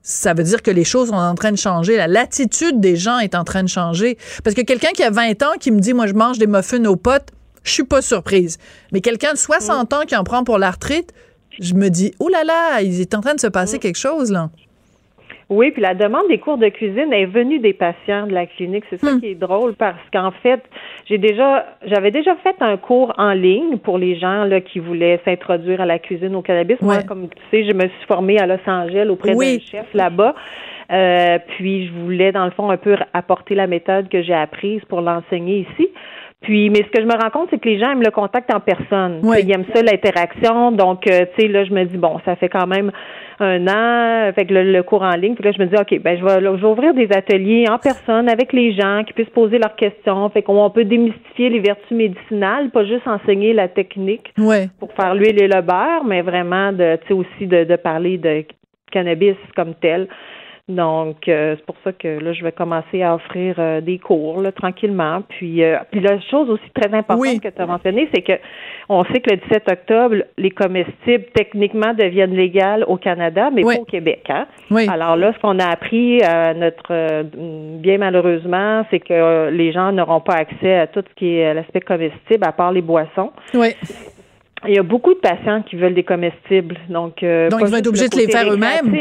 [0.03, 1.95] ça veut dire que les choses sont en train de changer.
[1.95, 4.17] La latitude des gens est en train de changer.
[4.43, 6.83] Parce que quelqu'un qui a 20 ans qui me dit, moi, je mange des muffins
[6.85, 7.29] aux potes,
[7.63, 8.57] je suis pas surprise.
[8.91, 11.13] Mais quelqu'un de 60 ans qui en prend pour l'arthrite,
[11.59, 14.31] je me dis, oh là là, il est en train de se passer quelque chose,
[14.31, 14.49] là.
[15.49, 18.85] Oui, puis la demande des cours de cuisine est venue des patients de la clinique.
[18.89, 20.61] C'est ça qui est drôle parce qu'en fait,
[21.07, 25.19] j'ai déjà, j'avais déjà fait un cours en ligne pour les gens là qui voulaient
[25.25, 26.77] s'introduire à la cuisine au cannabis.
[26.81, 29.57] Moi, comme tu sais, je me suis formée à Los Angeles auprès Oui.
[29.57, 30.35] d'un chef là-bas.
[30.89, 34.81] Euh, puis je voulais dans le fond un peu apporter la méthode que j'ai apprise
[34.87, 35.89] pour l'enseigner ici.
[36.41, 38.51] Puis, mais ce que je me rends compte, c'est que les gens aiment le contact
[38.51, 39.21] en personne.
[39.23, 40.71] Ils aiment ça, l'interaction.
[40.71, 42.91] Donc, euh, tu sais, là, je me dis, bon, ça fait quand même
[43.39, 45.35] un an, fait que le, le cours en ligne.
[45.35, 47.65] Puis là, je me dis, OK, ben, je vais, là, je vais ouvrir des ateliers
[47.69, 50.29] en personne avec les gens qui puissent poser leurs questions.
[50.29, 54.67] Fait qu'on peut démystifier les vertus médicinales, pas juste enseigner la technique Ouais.
[54.79, 58.17] pour faire l'huile et le beurre, mais vraiment de, tu sais, aussi de, de parler
[58.17, 58.45] de
[58.91, 60.07] cannabis comme tel.
[60.75, 64.41] Donc, euh, c'est pour ça que là, je vais commencer à offrir euh, des cours
[64.41, 65.21] là, tranquillement.
[65.29, 67.39] Puis, euh, puis la chose aussi très importante Oui.
[67.39, 68.33] que tu as mentionnée, c'est que
[68.89, 73.75] on sait que le 17 octobre, les comestibles techniquement deviennent légales au Canada, mais Oui.
[73.75, 74.23] pas au Québec.
[74.29, 74.47] Hein?
[74.69, 74.87] Oui.
[74.89, 77.23] Alors là, ce qu'on a appris, euh, notre
[77.81, 81.81] bien malheureusement, c'est que les gens n'auront pas accès à tout ce qui est l'aspect
[81.81, 83.31] comestible, à part les boissons.
[83.53, 83.75] Ouais.
[84.67, 86.77] Il y a beaucoup de patients qui veulent des comestibles.
[86.89, 88.95] Donc, euh, Donc ils vont être obligés de les faire eux-mêmes.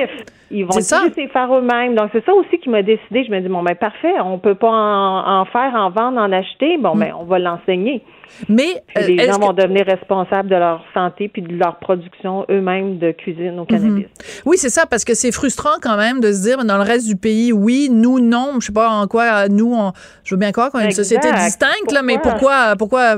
[0.53, 1.95] Ils vont obligés de les faire eux-mêmes.
[1.95, 3.25] Donc, c'est ça aussi qui m'a décidé.
[3.25, 6.33] Je me dis, bon, ben parfait, on peut pas en, en faire, en vendre, en
[6.33, 6.77] acheter.
[6.79, 8.03] Bon, ben, on va l'enseigner.
[8.49, 12.47] Mais euh, les gens que- vont devenir responsables de leur santé puis de leur production
[12.49, 14.07] eux-mêmes de cuisine au cannabis.
[14.47, 17.09] Oui, c'est ça, parce que c'est frustrant quand même de se dire, dans le reste
[17.09, 18.53] du pays, oui, nous, non.
[18.61, 19.91] Je sais pas en quoi, euh, nous, on-
[20.25, 23.17] je veux bien croire qu'on est une société distincte, là, mais pourquoi, Pourquoi?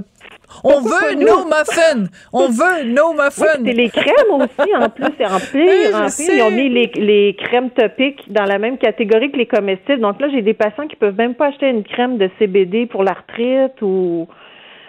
[0.64, 2.06] On veut nos muffins!
[2.32, 3.62] On veut nos Oui, muffins!
[3.64, 6.34] c'est les crèmes aussi, en plus, c'est en pire, en pire.
[6.34, 10.00] Ils ont mis les, les crèmes topiques dans la même catégorie que les comestibles.
[10.00, 13.04] Donc là, j'ai des patients qui peuvent même pas acheter une crème de CBD pour
[13.04, 14.26] l'arthrite ou...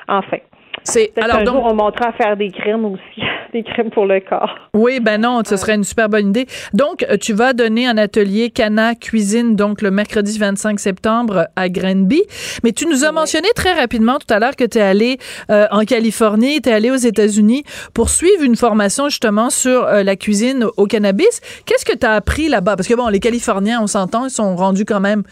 [0.07, 0.37] Enfin.
[0.83, 3.21] C'est, alors un donc, jour, on à faire des crèmes aussi,
[3.53, 4.55] des crèmes pour le corps.
[4.75, 6.47] Oui, ben non, ce serait une super bonne idée.
[6.73, 11.69] Donc, euh, tu vas donner un atelier Cana Cuisine, donc le mercredi 25 septembre à
[11.69, 12.21] Granby.
[12.63, 15.17] Mais tu nous as mentionné très rapidement tout à l'heure que tu es allé
[15.49, 20.03] euh, en Californie, tu es allé aux États-Unis pour suivre une formation justement sur euh,
[20.03, 21.41] la cuisine au cannabis.
[21.65, 22.75] Qu'est-ce que tu as appris là-bas?
[22.75, 25.23] Parce que bon, les Californiens, on s'entend, ils sont rendus quand même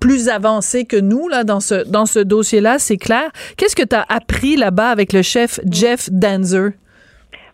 [0.00, 3.30] plus avancés que nous là dans ce dans ce dossier-là, c'est clair.
[3.56, 6.70] Qu'est-ce que tu as appris là-bas avec le chef Jeff Danzer?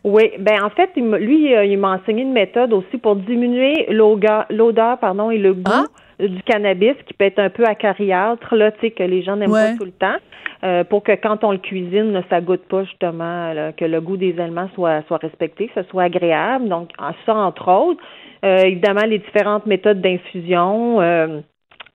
[0.05, 4.99] Oui, ben en fait, lui, euh, il m'a enseigné une méthode aussi pour diminuer l'odeur
[4.99, 5.85] pardon, et le goût Ah.
[6.21, 9.51] du cannabis qui peut être un peu acariâtre, là, tu sais, que les gens n'aiment
[9.51, 9.73] Ouais.
[9.73, 10.17] pas tout le temps,
[10.63, 14.01] euh, pour que quand on le cuisine, là, ça goûte pas justement, là, que le
[14.03, 16.69] goût des aliments soit, soit respecté, que ce soit agréable.
[16.69, 18.03] Donc, en- ça, entre autres.
[18.45, 21.41] Euh, évidemment, les différentes méthodes d'infusion, euh,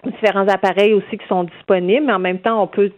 [0.06, 2.92] différents appareils aussi qui sont disponibles, mais en même temps, on peut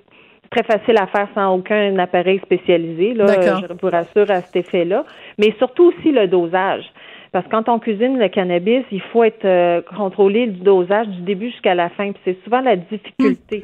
[0.52, 5.06] très facile à faire sans aucun appareil spécialisé, là, je vous rassure à cet effet-là.
[5.38, 6.84] Mais surtout aussi le dosage.
[7.32, 11.22] Parce que quand on cuisine le cannabis, il faut être euh, contrôlé du dosage du
[11.22, 12.12] début jusqu'à la fin.
[12.12, 13.64] Puis c'est souvent la difficulté.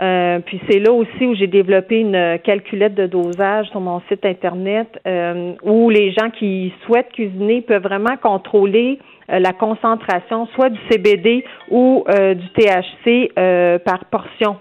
[0.00, 4.24] Euh, puis c'est là aussi où j'ai développé une calculette de dosage sur mon site
[4.26, 8.98] internet euh, où les gens qui souhaitent cuisiner peuvent vraiment contrôler
[9.30, 14.56] euh, la concentration soit du CBD ou euh, du THC euh, par portion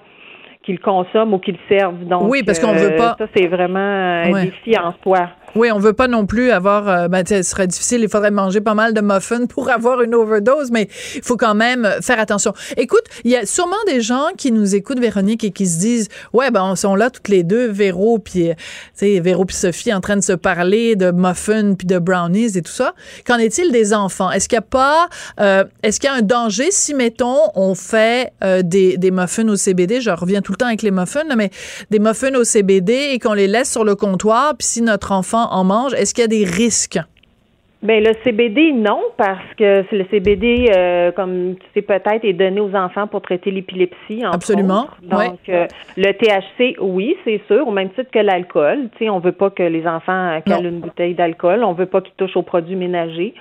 [0.63, 2.05] qu'ils consomment ou qu'ils servent.
[2.05, 4.45] Donc, Oui, parce qu'on veut pas- Ça, c'est vraiment un Ouais.
[4.45, 5.29] défi en soi.
[5.55, 6.89] Oui, on veut pas non plus avoir.
[6.89, 8.01] euh, ben, ce serait difficile.
[8.01, 11.53] Il faudrait manger pas mal de muffins pour avoir une overdose, mais il faut quand
[11.53, 12.53] même faire attention.
[12.75, 16.09] Écoute, il y a sûrement des gens qui nous écoutent, Véronique, et qui se disent,
[16.33, 18.61] ouais, ben, on sont là toutes les deux, Véro puis, euh, tu
[18.95, 22.61] sais, Véro puis Sophie, en train de se parler de muffins puis de brownies et
[22.61, 22.93] tout ça.
[23.25, 24.31] Qu'en est-il des enfants?
[24.31, 25.07] Est-ce qu'il y a pas,
[25.39, 29.47] euh, est-ce qu'il y a un danger si mettons on fait euh, des, des muffins
[29.47, 31.51] au CBD Je reviens tout le temps avec les muffins, mais
[31.91, 35.42] des muffins au CBD et qu'on les laisse sur le comptoir, puis si notre enfant
[35.51, 36.99] en mange, est-ce qu'il y a des risques?
[37.83, 42.61] Ben le CBD non parce que le CBD euh, comme tu sais peut-être est donné
[42.61, 44.97] aux enfants pour traiter l'épilepsie Absolument, autres.
[45.01, 45.67] Donc euh,
[45.97, 49.49] le THC oui c'est sûr au même titre que l'alcool tu sais on veut pas
[49.49, 53.33] que les enfants calent une bouteille d'alcool on veut pas qu'ils touchent aux produits ménagers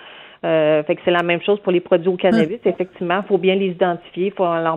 [0.44, 2.58] euh, fait que c'est la même chose pour les produits au cannabis.
[2.64, 2.70] Hein.
[2.70, 4.76] Effectivement, il faut bien les identifier, il faut leur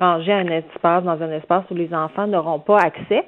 [0.00, 3.24] ranger un espace, dans un espace où les enfants n'auront pas accès.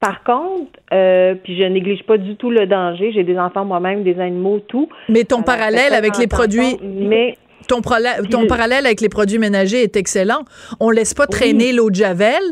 [0.00, 3.12] Par contre, euh, puis je néglige pas du tout le danger.
[3.12, 4.88] J'ai des enfants moi-même, des animaux, tout.
[5.08, 9.96] Mais ton Alors, parallèle avec les produits, Mais ton, parallèle avec les produits ménagers est
[9.96, 10.44] excellent.
[10.80, 12.42] On laisse pas traîner l'eau de javel.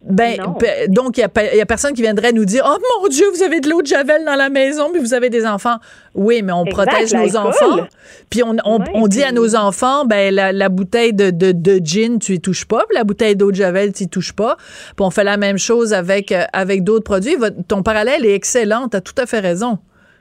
[0.00, 3.26] Ben, pe- donc, il y, a a personne qui viendrait nous dire, oh mon Dieu,
[3.34, 5.76] vous avez de l'eau de javel dans la maison, puis vous avez des enfants.
[6.14, 7.86] Oui, mais on Exact, protège nos enfants.
[8.30, 11.50] Puis on, on, Ouais, on dit à nos enfants, ben, la, la bouteille de, de,
[11.52, 14.32] de gin, tu y touches pas, puis la bouteille d'eau de javel, tu y touches
[14.32, 14.56] pas.
[14.96, 17.34] Puis on fait la même chose avec, euh, avec d'autres produits.
[17.34, 19.78] Votre- ton parallèle est excellent, tu as tout à fait raison.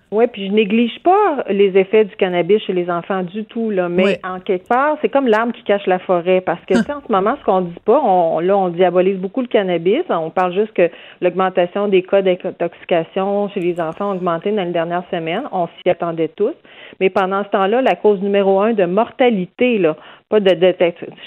[0.09, 3.89] Oui, puis je néglige pas les effets du cannabis chez les enfants du tout, là.
[3.89, 4.11] Mais Oui.
[4.23, 6.39] en quelque part, c'est comme l'arbre qui cache la forêt.
[6.39, 9.17] Parce que, tu sais, en ce moment, ce qu'on dit pas, on, là, on diabolise
[9.17, 10.03] beaucoup le cannabis.
[10.09, 10.89] On parle juste que
[11.19, 15.43] l'augmentation des cas d'intoxication chez les enfants a augmenté dans les dernières semaines.
[15.51, 16.53] On s'y attendait tous.
[17.01, 19.97] Mais pendant ce temps-là, la cause numéro un de mortalité, là,
[20.29, 20.73] pas de, de,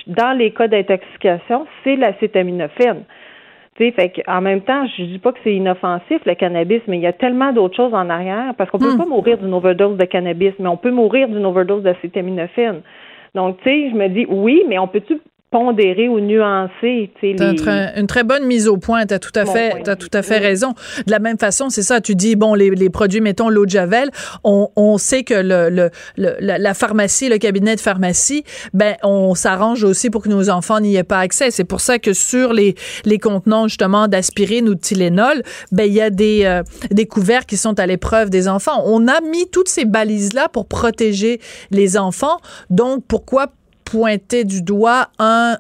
[0.07, 3.05] dans les cas d'intoxication, c'est l'acétaminophène.
[3.81, 6.99] Tu sais, fait en même temps, je dis pas que c'est inoffensif le cannabis, mais
[6.99, 9.97] il y a tellement d'autres choses en arrière parce qu'on peut pas mourir d'une overdose
[9.97, 12.83] de cannabis, mais on peut mourir d'une overdose d'acétaminophène.
[13.35, 15.18] Donc, tu sais, je me dis oui, mais on peut-tu
[15.51, 18.01] pondérer ou tu T'as les...
[18.01, 19.05] une très bonne mise au point.
[19.07, 19.83] T'as tout à fait, vue.
[19.97, 20.47] tout à fait Oui.
[20.47, 20.75] raison.
[21.07, 22.01] De la même façon, c'est ça.
[22.01, 24.11] Tu dis bon, les, les produits, mettons l'eau de javel.
[24.45, 28.45] On, on sait que le, le, le- la, pharmacie, le cabinet de pharmacie,
[28.75, 31.51] ben on s'arrange aussi pour que nos enfants n'y aient pas accès.
[31.51, 32.75] C'est pour ça que sur les
[33.05, 35.43] les contenants justement d'aspirine ou de Tylenol,
[35.73, 38.83] ben il y a des euh, des couverts qui sont à l'épreuve des enfants.
[38.87, 41.41] On a mis toutes ces balises là pour protéger
[41.73, 42.39] les enfants.
[42.71, 43.49] Donc pourquoi
[43.91, 45.59] pointer du doigt un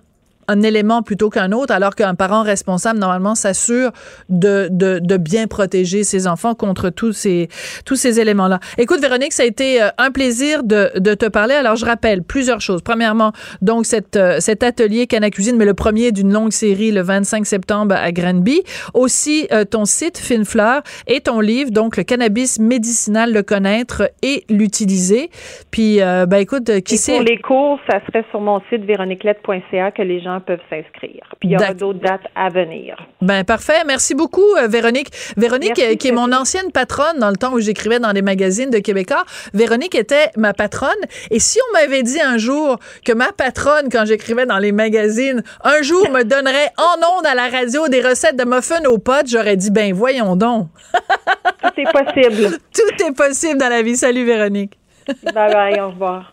[0.50, 3.92] un élément plutôt qu'un autre, alors qu'un parent responsable, normalement, s'assure
[4.28, 7.48] de, de, de, bien protéger ses enfants contre tous ces,
[7.84, 8.58] tous ces éléments-là.
[8.78, 11.54] Écoute, Véronique, ça a été euh, un plaisir de, de te parler.
[11.54, 12.82] Alors, je rappelle plusieurs choses.
[12.82, 13.32] Premièrement,
[13.62, 17.46] donc, cette, euh, cet atelier Cana Cuisine, mais le premier d'une longue série le 25
[17.46, 18.62] septembre à Granby.
[18.94, 24.44] Aussi, euh, ton site Finfleur et ton livre, donc, le cannabis médicinal, le connaître et
[24.48, 25.30] l'utiliser.
[25.70, 27.16] Puis, euh, ben, écoute, qui sait.
[27.16, 31.22] Pour les cours, ça serait sur mon site véroniquelette.ca que les gens peuvent s'inscrire.
[31.38, 32.96] Puis, il y aura d'autres dates à venir.
[33.20, 33.82] Ben, parfait.
[33.86, 35.10] Merci beaucoup, Véronique.
[35.36, 38.78] Véronique, qui est mon ancienne patronne dans le temps où j'écrivais dans les magazines de
[38.78, 39.24] Québécois.
[39.54, 40.90] Véronique était ma patronne.
[41.30, 45.42] Et si on m'avait dit un jour que ma patronne, quand j'écrivais dans les magazines,
[45.64, 49.28] un jour me donnerait en ondes à la radio des recettes de muffins aux potes,
[49.28, 50.68] j'aurais dit, ben voyons donc.
[51.62, 52.58] Tout est possible.
[52.74, 53.96] Tout est possible dans la vie.
[53.96, 54.78] Salut Véronique.
[55.22, 56.32] Bye bye, au revoir.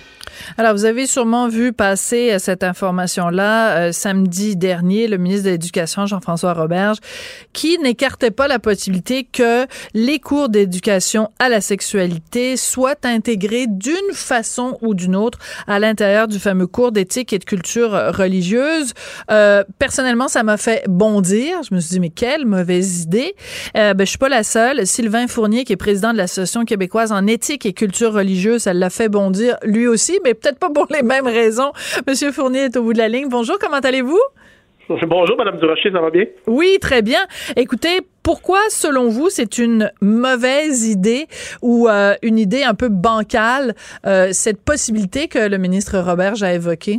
[0.61, 5.49] Alors, vous avez sûrement vu passer euh, cette information-là euh, samedi dernier, le ministre de
[5.49, 6.97] l'Éducation, Jean-François Roberge,
[7.51, 13.95] qui n'écartait pas la possibilité que les cours d'éducation à la sexualité soient intégrés d'une
[14.13, 18.93] façon ou d'une autre à l'intérieur du fameux cours d'éthique et de culture religieuse.
[19.31, 21.63] Euh, personnellement, ça m'a fait bondir.
[21.67, 23.33] Je me suis dit, mais quelle mauvaise idée.
[23.75, 24.85] Euh, ben, je suis pas la seule.
[24.85, 28.91] Sylvain Fournier, qui est président de l'Association québécoise en éthique et culture religieuse, ça l'a
[28.91, 31.71] fait bondir lui aussi, mais peut-être pas pour les mêmes raisons.
[32.07, 33.27] Monsieur Fournier est au bout de la ligne.
[33.29, 34.21] Bonjour, comment allez-vous?
[35.07, 36.25] Bonjour, Madame Durocher, ça va bien?
[36.47, 37.19] Oui, très bien.
[37.55, 41.27] Écoutez, pourquoi, selon vous, c'est une mauvaise idée
[41.61, 43.73] ou euh, une idée un peu bancale,
[44.05, 46.97] euh, cette possibilité que le ministre Roberge a évoquée?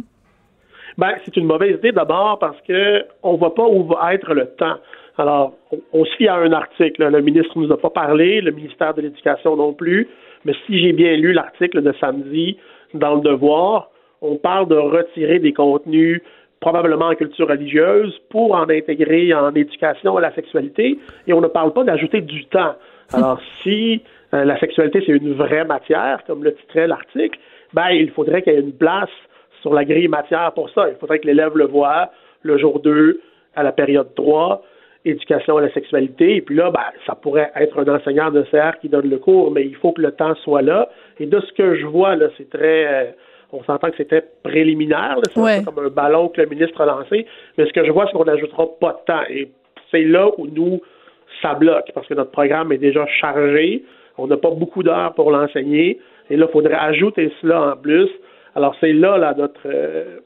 [0.97, 4.47] Ben, c'est une mauvaise idée d'abord parce que on voit pas où va être le
[4.47, 4.77] temps.
[5.19, 7.07] Alors, on, on se fie à un article.
[7.07, 10.09] Le ministre ne nous a pas parlé, le ministère de l'Éducation non plus.
[10.45, 12.57] Mais si j'ai bien lu l'article de samedi,
[12.95, 13.91] dans le devoir,
[14.21, 16.23] on parle de retirer des contenus
[16.61, 21.49] probablement en culture religieuse pour en intégrer en éducation à la sexualité et on ne
[21.49, 22.75] parle pas d'ajouter du temps.
[23.13, 24.01] Alors si
[24.33, 27.39] euh, la sexualité c'est une vraie matière, comme le titrait l'article,
[27.75, 29.11] ben il faudrait qu'il y ait une place
[29.61, 30.89] sur la grille matière pour ça.
[30.89, 32.11] Il faudrait que l'élève le voit
[32.43, 33.21] le jour 2
[33.57, 34.63] à la période 3
[35.05, 36.37] éducation à la sexualité.
[36.37, 39.51] Et puis là, ben, ça pourrait être un enseignant de CR qui donne le cours,
[39.51, 40.89] mais il faut que le temps soit là.
[41.21, 42.87] Et de ce que je vois, là, c'est très.
[42.87, 43.11] Euh,
[43.53, 47.27] on s'entend que c'était préliminaire, c'est comme un ballon que le ministre a lancé.
[47.59, 49.23] Mais ce que je vois, c'est qu'on n'ajoutera pas de temps.
[49.29, 49.51] Et
[49.91, 50.81] c'est là où nous,
[51.43, 53.85] ça bloque, parce que notre programme est déjà chargé.
[54.17, 56.01] On n'a pas beaucoup d'heures pour l'enseigner.
[56.31, 58.09] Et là, il faudrait ajouter cela en plus.
[58.55, 60.21] Alors, c'est là, là, notre, euh,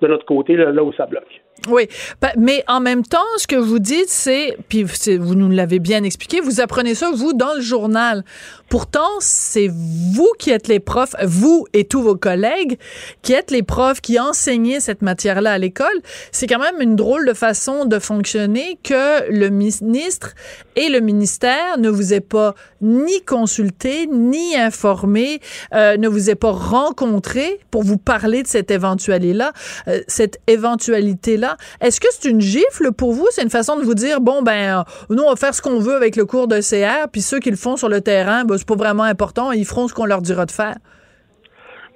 [0.00, 1.42] de notre côté, là, là où ça bloque.
[1.66, 1.88] Oui,
[2.36, 6.40] mais en même temps, ce que vous dites, c'est, puis vous nous l'avez bien expliqué,
[6.40, 8.24] vous apprenez ça, vous, dans le journal.
[8.68, 12.78] Pourtant, c'est vous qui êtes les profs, vous et tous vos collègues,
[13.22, 15.86] qui êtes les profs qui enseignez cette matière-là à l'école.
[16.32, 20.34] C'est quand même une drôle de façon de fonctionner que le ministre
[20.76, 25.40] et le ministère ne vous aient pas ni consulté, ni informé,
[25.74, 29.52] euh, ne vous aient pas rencontré pour vous parler de cette éventualité-là,
[29.88, 31.47] euh, cette éventualité-là.
[31.80, 33.26] Est-ce que c'est une gifle pour vous?
[33.30, 35.94] C'est une façon de vous dire, bon, ben, nous, on va faire ce qu'on veut
[35.94, 38.68] avec le cours de CR, puis ceux qui le font sur le terrain, ben, c'est
[38.68, 40.76] pas vraiment important, ils feront ce qu'on leur dira de faire.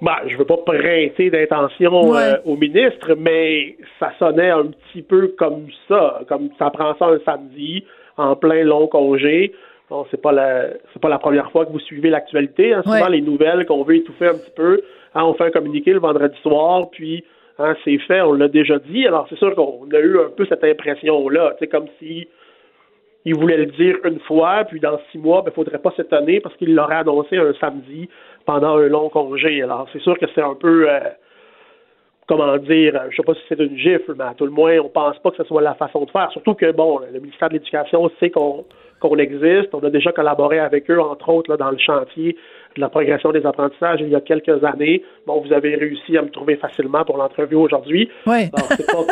[0.03, 5.33] Ben, je veux pas prêter d'intention euh, au ministre, mais ça sonnait un petit peu
[5.37, 7.85] comme ça, comme ça prend ça un samedi
[8.17, 9.53] en plein long congé.
[9.89, 12.73] Bon, c'est pas la c'est pas la première fois que vous suivez l'actualité.
[12.73, 12.81] Hein.
[12.83, 14.81] Souvent les nouvelles qu'on veut étouffer un petit peu,
[15.15, 17.23] hein, on fait un communiqué le vendredi soir, puis
[17.59, 19.05] hein, c'est fait, on l'a déjà dit.
[19.07, 22.27] Alors c'est sûr qu'on a eu un peu cette impression là, c'est comme si
[23.25, 25.91] il voulait le dire une fois, puis dans six mois, il ben, ne faudrait pas
[25.95, 28.09] s'étonner parce qu'il l'aurait annoncé un samedi
[28.45, 29.61] pendant un long congé.
[29.61, 30.99] Alors, c'est sûr que c'est un peu, euh,
[32.27, 34.89] comment dire, je sais pas si c'est une gifle, mais à tout le moins, on
[34.89, 36.29] pense pas que ce soit la façon de faire.
[36.31, 38.65] Surtout que, bon, le ministère de l'Éducation sait qu'on
[39.17, 39.73] existe.
[39.73, 42.35] On a déjà collaboré avec eux, entre autres, dans le chantier
[42.77, 45.03] la progression des apprentissages il y a quelques années.
[45.25, 48.09] Bon, vous avez réussi à me trouver facilement pour l'entrevue aujourd'hui.
[48.25, 48.49] Oui.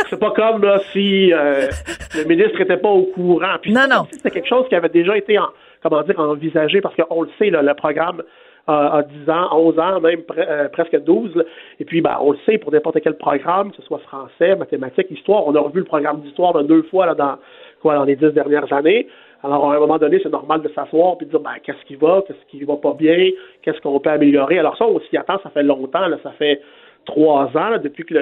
[0.10, 1.68] c'est pas, comme là, si euh,
[2.16, 3.56] le ministre n'était pas au courant.
[3.62, 4.08] Puis non, non.
[4.12, 5.48] C'est quelque chose qui avait déjà été, en,
[5.84, 8.24] comment dire, envisagé parce qu'on le sait, là, le programme
[8.68, 11.44] a 10 ans, 11 ans, même euh, presque 12.
[11.80, 15.08] Et puis, ben, on le sait, pour n'importe quel programme, que ce soit français, mathématiques,
[15.10, 17.38] histoire, on a revu le programme d'histoire deux fois là, dans,
[17.82, 19.08] quoi, dans les dix dernières années.
[19.44, 21.96] Alors, à un moment donné, c'est normal de s'asseoir et de dire ben, qu'est-ce qui
[21.96, 23.30] va, qu'est-ce qui va pas bien,
[23.64, 24.60] qu'est-ce qu'on peut améliorer?
[24.60, 26.62] Alors, ça, on s'y attend, ça fait longtemps, là, ça fait
[27.06, 28.14] trois ans depuis que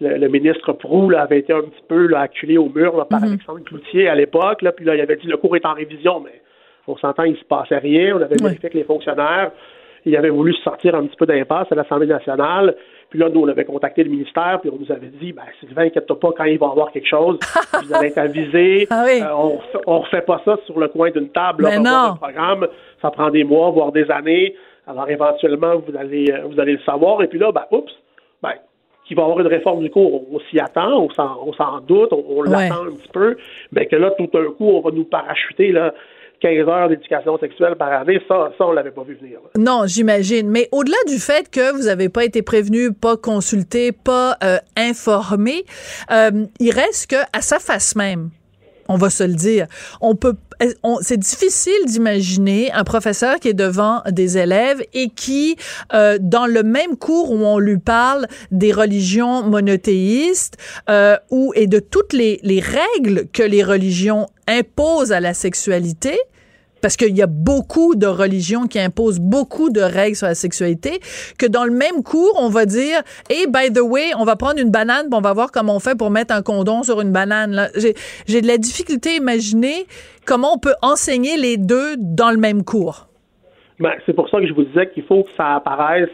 [0.00, 3.28] le, ministre Prou avait été un petit peu là, acculé au mur par Mhm.
[3.28, 4.62] Alexandre Cloutier à l'époque.
[4.62, 6.40] Là, puis là, il avait dit le cours est en révision, mais
[6.86, 8.16] on s'entend, il se passait rien.
[8.16, 9.50] On avait vérifié que les fonctionnaires,
[10.06, 12.74] il avait voulu sortir un petit peu d'impasse à l'Assemblée nationale.
[13.10, 15.84] Puis là, nous, on avait contacté le ministère, puis on nous avait dit, ben, Sylvain,
[15.84, 17.38] inquiète-toi pas, quand il va y avoir quelque chose,
[17.84, 18.86] vous allez être avisé.
[18.90, 19.22] Ah oui.
[19.22, 21.64] Euh, on, on refait pas ça sur le coin d'une table.
[21.64, 21.90] là, Mais non.
[21.90, 22.66] un programme,
[23.00, 24.54] ça prend des mois, voire des années.
[24.86, 27.22] Alors, éventuellement, vous allez, euh, vous allez le savoir.
[27.22, 27.92] Et puis là, ben, oups,
[28.42, 28.52] ben,
[29.06, 31.10] qu'il va y avoir une réforme du cours, on, on s'y attend, on
[31.54, 33.36] s'en, doute, on, on l'attend un petit peu.
[33.72, 35.94] Mais que là, tout d'un coup, on va nous parachuter, là,
[36.40, 39.38] 15 heures d'éducation sexuelle par année, ça, ça on l'avait pas vu venir.
[39.56, 40.48] Non, j'imagine.
[40.48, 45.64] Mais au-delà du fait que vous n'avez pas été prévenu, pas consulté, pas euh, informé,
[46.10, 48.30] euh, il reste que à sa face même,
[48.88, 49.66] on va se le dire,
[50.00, 50.34] on peut,
[51.02, 55.56] c'est difficile d'imaginer un professeur qui est devant des élèves et qui,
[55.92, 60.56] euh, dans le même cours où on lui parle des religions monothéistes
[60.88, 66.18] euh, ou et de toutes les, les règles que les religions imposent à la sexualité,
[66.80, 71.00] parce qu'il y a beaucoup de religions qui imposent beaucoup de règles sur la sexualité,
[71.38, 74.60] que dans le même cours, on va dire, hey, by the way, on va prendre
[74.60, 77.12] une banane, puis on va voir comment on fait pour mettre un condom sur une
[77.12, 77.68] banane.
[78.26, 79.86] j'ai de la difficulté à imaginer
[80.26, 83.08] comment on peut enseigner les deux dans le même cours.
[83.80, 86.10] Ben, c'est pour ça que je vous disais qu'il faut que ça apparaisse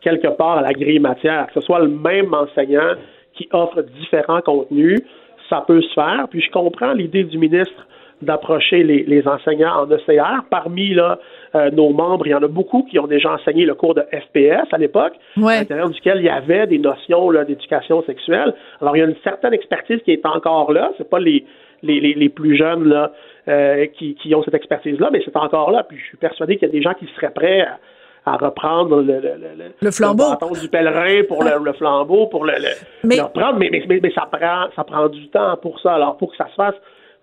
[0.00, 2.94] quelque part à la grille matière, que ce soit le même enseignant
[3.34, 5.00] qui offre différents contenus,
[5.48, 6.26] ça peut se faire.
[6.30, 7.86] Puis je comprends l'idée du ministre
[8.22, 10.44] d'approcher les, les enseignants en ECR.
[10.50, 11.18] Parmi là,
[11.54, 14.02] euh, nos membres, il y en a beaucoup qui ont déjà enseigné le cours de
[14.12, 15.54] FPS à l'époque, Ouais.
[15.54, 18.54] à l'intérieur duquel il y avait des notions d'éducation sexuelle.
[18.80, 20.90] Alors, il y a une certaine expertise qui est encore là.
[20.98, 21.44] C'est pas les,
[21.82, 23.10] les, les, plus jeunes là,
[23.48, 25.82] euh, qui, qui ont cette expertise-là, mais c'est encore là.
[25.88, 27.78] Puis je suis persuadé qu'il y a des gens qui seraient prêts à,
[28.26, 30.28] à reprendre le, le, le, Le flambeau.
[30.30, 32.68] bâton du pèlerin pour le, le flambeau, pour le, le,
[33.08, 33.58] Mais- le reprendre.
[33.58, 35.94] Mais, mais, ça prend ça prend du temps pour ça.
[35.94, 36.74] Alors, pour que ça se fasse,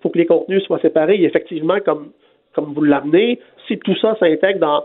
[0.02, 1.16] faut que les contenus soient séparés.
[1.16, 2.12] Et effectivement, comme,
[2.54, 4.84] comme vous l'amenez, si tout ça s'intègre dans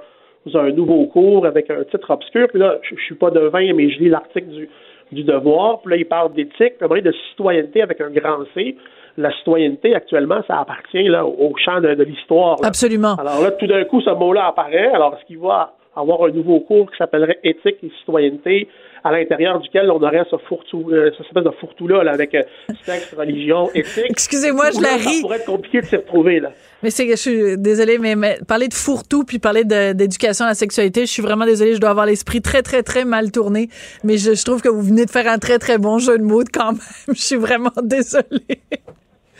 [0.55, 3.91] un nouveau cours avec un titre obscur, puis là, je, je suis pas devin, mais
[3.91, 4.69] je lis l'article du,
[5.13, 8.77] du devoir, puis là, il parle d'éthique, puis de citoyenneté avec un grand C.
[9.19, 12.57] La citoyenneté, actuellement, ça appartient là, au champ de, de l'histoire.
[12.65, 13.15] Absolument.
[13.17, 14.89] Alors là, tout d'un coup, ce mot-là apparaît.
[14.89, 18.69] Alors, est-ce qu'il va avoir un nouveau cours qui s'appellerait éthique et citoyenneté,
[19.05, 22.43] à l'intérieur duquel on aurait ce fourre-tout, euh, cette espèce de fourre-tout-là, là, avec euh,
[22.85, 24.07] sexe, religion, éthique.
[24.09, 25.21] Excusez-moi, je la Ça ris.
[25.23, 26.53] pourrait être compliqué de s'y retrouver, là.
[26.83, 30.49] Mais c'est que je suis désolée, mais, mais parler de fourre-tout puis parler d'éducation à
[30.49, 33.69] la sexualité, je suis vraiment désolée, je dois avoir l'esprit très, très, très mal tourné.
[34.03, 36.25] Mais je, je trouve que vous venez de faire un très, très bon jeu de
[36.25, 36.81] mots quand même.
[37.09, 38.61] Je suis vraiment désolée.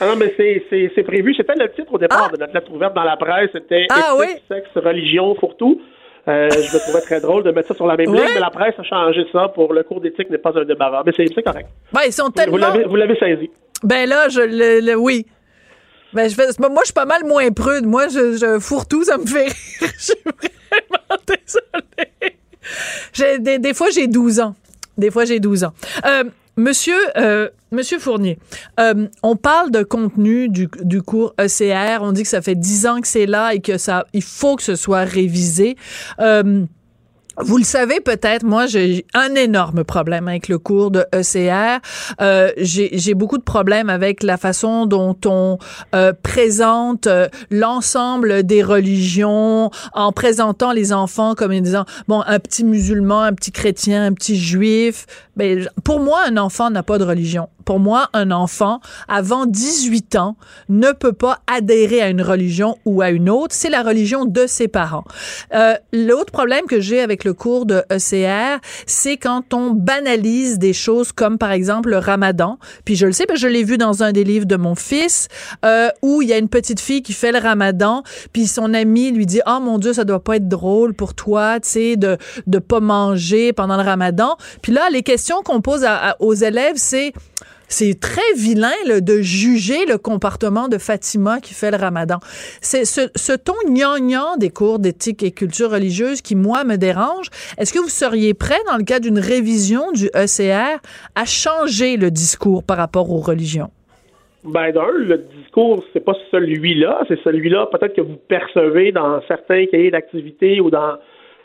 [0.01, 1.35] Ah non, mais c'est, prévu.
[1.35, 3.51] C'était le titre au départ de notre lettre ouverte dans la presse.
[3.53, 5.81] C'était Ah, éthique, sexe, religion, fourre-tout.
[6.29, 8.19] Euh, je me trouvais très drôle de mettre ça sur la même Ouais.
[8.21, 11.03] ligne, mais la presse a changé ça pour le cours d'éthique n'est pas un débarras.
[11.05, 11.69] Mais c'est, correct.
[11.93, 12.57] Ben, ils sont Vous tellement...
[12.59, 13.51] l'avez, vous l'avez saisi.
[13.83, 15.27] Ben là, je le, le- oui.
[16.13, 17.87] Ben, je fais, moi, je suis pas mal moins prude.
[17.87, 19.53] Moi, je, je fourre-tout, ça me fait rire.
[19.81, 23.39] Je suis vraiment désolée.
[23.41, 24.55] Des, des fois, j'ai 12 ans.
[24.97, 25.73] Des fois, j'ai 12 ans.
[26.07, 26.25] Euh,
[26.57, 28.39] monsieur, euh, monsieur Fournier,
[28.81, 30.69] euh, on parle de contenu du,
[31.03, 32.03] cours ECR.
[32.03, 34.57] On dit que ça fait 10 ans que c'est là et que ça, il faut
[34.57, 35.77] que ce soit révisé.
[36.21, 36.65] Euh,
[37.39, 41.81] vous le savez peut-être, moi j'ai un énorme problème avec le cours de ECR.
[42.21, 45.59] Euh, j'ai beaucoup de problèmes avec la façon dont on
[45.95, 52.39] euh, présente euh, l'ensemble des religions en présentant les enfants comme en disant bon un
[52.39, 55.07] petit musulman, un petit chrétien, un petit juif.
[55.37, 57.49] Ben, pour moi un enfant n'a pas de religion.
[57.73, 60.37] Pour moi un enfant avant 18 ans
[60.69, 63.55] ne peut pas adhérer à une religion ou à une autre.
[63.55, 65.05] C'est la religion de ses parents.
[65.55, 70.75] Euh, L'autre problème que j'ai avec le cours de ECR, c'est quand on banalise des
[70.75, 72.59] choses comme par exemple le ramadan.
[72.85, 74.75] Puis je le sais, parce que je l'ai vu dans un des livres de mon
[74.75, 75.29] fils,
[75.65, 78.03] euh, où il y a une petite fille qui fait le ramadan,
[78.35, 81.59] puis son ami lui dit «Oh mon Dieu, ça doit pas être drôle pour toi,
[81.59, 85.85] tu sais, de de pas manger pendant le ramadan.» Puis là, les questions qu'on pose
[85.85, 87.15] à- à- aux élèves, c'est
[87.73, 92.19] c'est très vilain de juger le comportement de Fatima qui fait le ramadan.
[92.61, 97.29] C'est ce, ce ton gnangnan des cours d'éthique et culture religieuse qui, moi, me dérange.
[97.59, 100.81] Est-ce que vous seriez prêt, dans le cas d'une révision du ECR,
[101.15, 103.71] à changer le discours par rapport aux religions?
[104.45, 109.67] Ben d'un, le discours, c'est pas celui-là, c'est celui-là peut-être que vous percevez dans certains
[109.67, 110.97] cahiers d'activité ou dans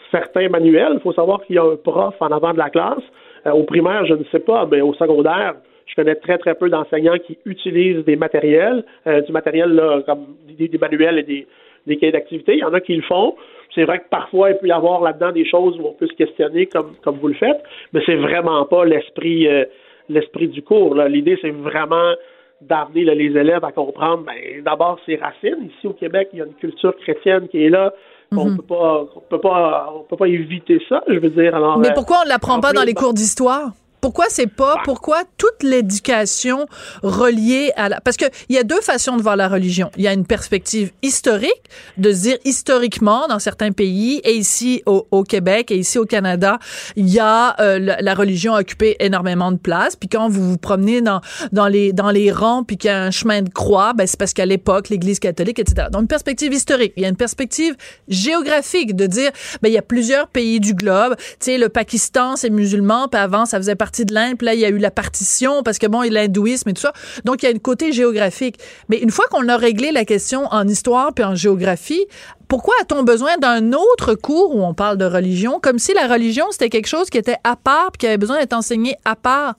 [0.10, 0.94] certains manuels.
[0.96, 3.04] Il faut savoir qu'il y a un prof en avant de la classe.
[3.46, 5.56] Euh, au primaire, je ne sais pas, mais au secondaire,
[5.88, 10.36] je connais très très peu d'enseignants qui utilisent des matériels, euh, du matériel là, comme
[10.48, 11.48] des, des manuels et des,
[11.88, 12.54] des cahiers d'activité.
[12.54, 13.36] Il y en a qui le font.
[13.74, 16.14] C'est vrai que parfois, il peut y avoir là-dedans des choses où on peut se
[16.14, 17.62] questionner comme, comme vous le faites,
[17.94, 19.66] mais c'est vraiment pas l'esprit euh,
[20.10, 20.96] l'esprit du cours.
[20.96, 22.14] L'idée, c'est vraiment
[22.62, 25.70] d'amener les élèves à comprendre, ben, d'abord ses racines.
[25.78, 27.94] Ici au Québec, il y a une culture chrétienne qui est là.
[28.32, 28.58] On mhm.
[28.58, 31.04] peut pas, on peut pas, on peut pas éviter ça.
[31.08, 31.56] Je veux dire.
[31.56, 33.72] Alors, Mais pourquoi on l'apprend pas dans les cours d'histoire?
[34.08, 34.82] Pourquoi c'est pas bah.
[34.86, 36.66] pourquoi toute l'éducation
[37.04, 39.92] reliée à la parce que il y a deux façons de voir la religion.
[39.98, 44.82] Il y a une perspective historique de se dire historiquement dans certains pays et ici
[44.86, 46.58] au, au Québec et ici au Canada,
[46.96, 49.98] il y a euh, la, religion a occupé énormément de place.
[49.98, 51.20] Puis quand vous vous promenez dans
[51.52, 54.18] dans les dans les rangs puis qu'il y a un chemin de croix, ben c'est
[54.18, 55.90] parce qu'à l'époque l'Église catholique etc.
[55.92, 56.94] Donc une perspective historique.
[56.96, 57.76] Il y a une perspective
[58.08, 59.32] géographique de dire
[59.62, 61.18] ben il y a plusieurs pays du globe.
[61.18, 64.54] Tu sais le Pakistan c'est musulman puis avant ça faisait partie de l'Inde, puis là,
[64.54, 66.82] il y a eu la partition, parce que bon, il y a l'hindouisme et tout
[66.82, 66.94] ça.
[67.26, 68.56] Donc, il y a un côté géographique.
[68.90, 72.06] Mais une fois qu'on a réglé la question en histoire puis en géographie,
[72.48, 76.46] pourquoi a-t-on besoin d'un autre cours où on parle de religion, comme si la religion,
[76.52, 79.56] c'était quelque chose qui était à part puis qui avait besoin d'être enseigné à part?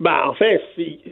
[0.00, 0.60] Ben, en fait,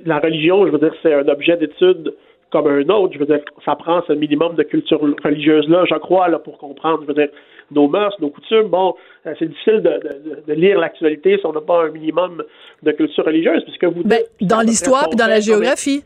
[0.04, 2.12] la religion, je veux dire, c'est un objet d'étude
[2.50, 3.14] comme un autre.
[3.14, 7.02] Je veux dire, ça prend ce minimum de culture religieuse-là, je crois, là, pour comprendre,
[7.02, 7.28] je veux dire,
[7.70, 8.68] nos mœurs, nos coutumes.
[8.68, 8.94] Bon,
[9.24, 12.42] c'est difficile de, lire l'actualité si on n'a pas un minimum
[12.82, 16.04] de culture religieuse, puisque vous ben, dans l'histoire et dans la géographie.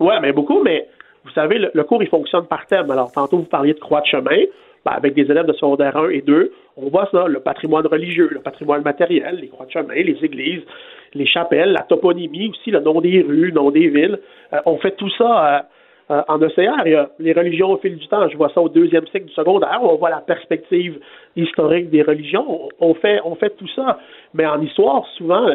[0.00, 0.88] Oui, mais beaucoup, mais
[1.24, 2.90] vous savez, le, cours, il fonctionne par thème.
[2.90, 4.42] Alors, tantôt, vous parliez de croix de chemin.
[4.84, 8.28] Ben, avec des élèves de secondaire 1 et 2, on voit ça, le patrimoine religieux,
[8.32, 10.62] le patrimoine matériel, les croix de chemin, les églises,
[11.14, 14.18] les chapelles, la toponymie aussi, le nom des rues, le nom des villes.
[14.52, 15.60] Euh, on fait tout ça euh,
[16.12, 18.28] euh, en ECR, il y a les religions au fil du temps.
[18.28, 19.78] Je vois ça au deuxième cycle du secondaire.
[19.82, 20.98] On voit la perspective
[21.36, 22.68] historique des religions.
[22.80, 23.98] On fait, on fait tout ça.
[24.34, 25.54] Mais en histoire, souvent, euh,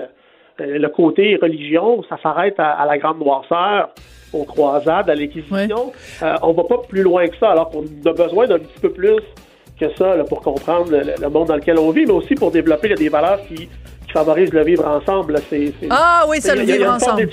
[0.60, 3.90] le côté religion, ça s'arrête à, la grande noirceur,
[4.34, 5.92] aux croisades, à l'Inquisition.
[6.24, 8.90] Euh, on va pas plus loin que ça, alors qu'on a besoin d'un petit peu
[8.90, 9.22] plus
[9.80, 13.10] que ça pour comprendre le, monde dans lequel on vit, mais aussi pour développer des
[13.10, 13.70] valeurs qui,
[14.12, 15.36] favorisent le vivre ensemble.
[15.92, 17.28] ah oui, ça, le vivre ensemble.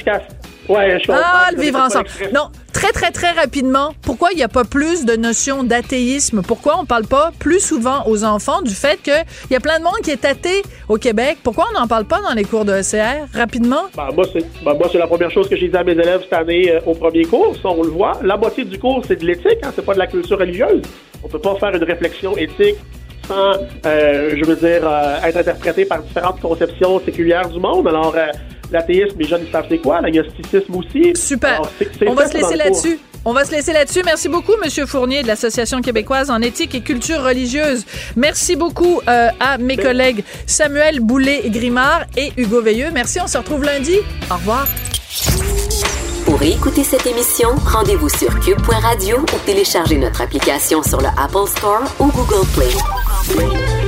[0.69, 2.07] Ouais, je ah, le vivre ensemble.
[2.33, 6.43] Non, très, très, très rapidement, pourquoi il n'y a pas plus de notion d'athéisme?
[6.43, 9.85] Pourquoi on parle pas plus souvent aux enfants du fait qu'il y a plein de
[9.85, 11.39] monde qui est athée au Québec?
[11.43, 13.27] Pourquoi on n'en parle pas dans les cours de ECR?
[13.35, 13.85] Rapidement?
[13.97, 16.73] Ben, moi, c'est ben, la première chose que j'ai dit à mes élèves cette année
[16.73, 17.55] euh, au premier cours.
[17.63, 18.19] Ça, on le voit.
[18.23, 20.83] La moitié du cours, c'est de l'éthique, hein, c'est pas de la culture religieuse.
[21.23, 22.77] On peut pas faire une réflexion éthique
[23.29, 23.53] sans,
[23.87, 27.89] euh, je veux dire, euh, être interprété par différentes conceptions séculières du monde.
[27.89, 28.15] Alors,
[28.71, 31.13] l'athéisme, les jeunes, ils savent c'est quoi, l'agnosticisme aussi.
[31.15, 31.63] Super.
[32.07, 32.99] On va se laisser là-dessus.
[33.27, 34.03] On va se laisser là-dessus.
[34.05, 37.87] Merci beaucoup, Monsieur Fournier de l'Association québécoise en éthique et culture religieuse.
[38.17, 42.91] Merci beaucoup euh, à mes collègues Samuel Boulay-Grimard et Hugo Veilleux.
[42.93, 43.97] Merci, on se retrouve lundi.
[44.31, 44.69] Au revoir.
[46.27, 51.83] Pour écouter cette émission, rendez-vous sur cube.radio ou téléchargez notre application sur le Apple Store
[52.01, 53.84] ou Google Play.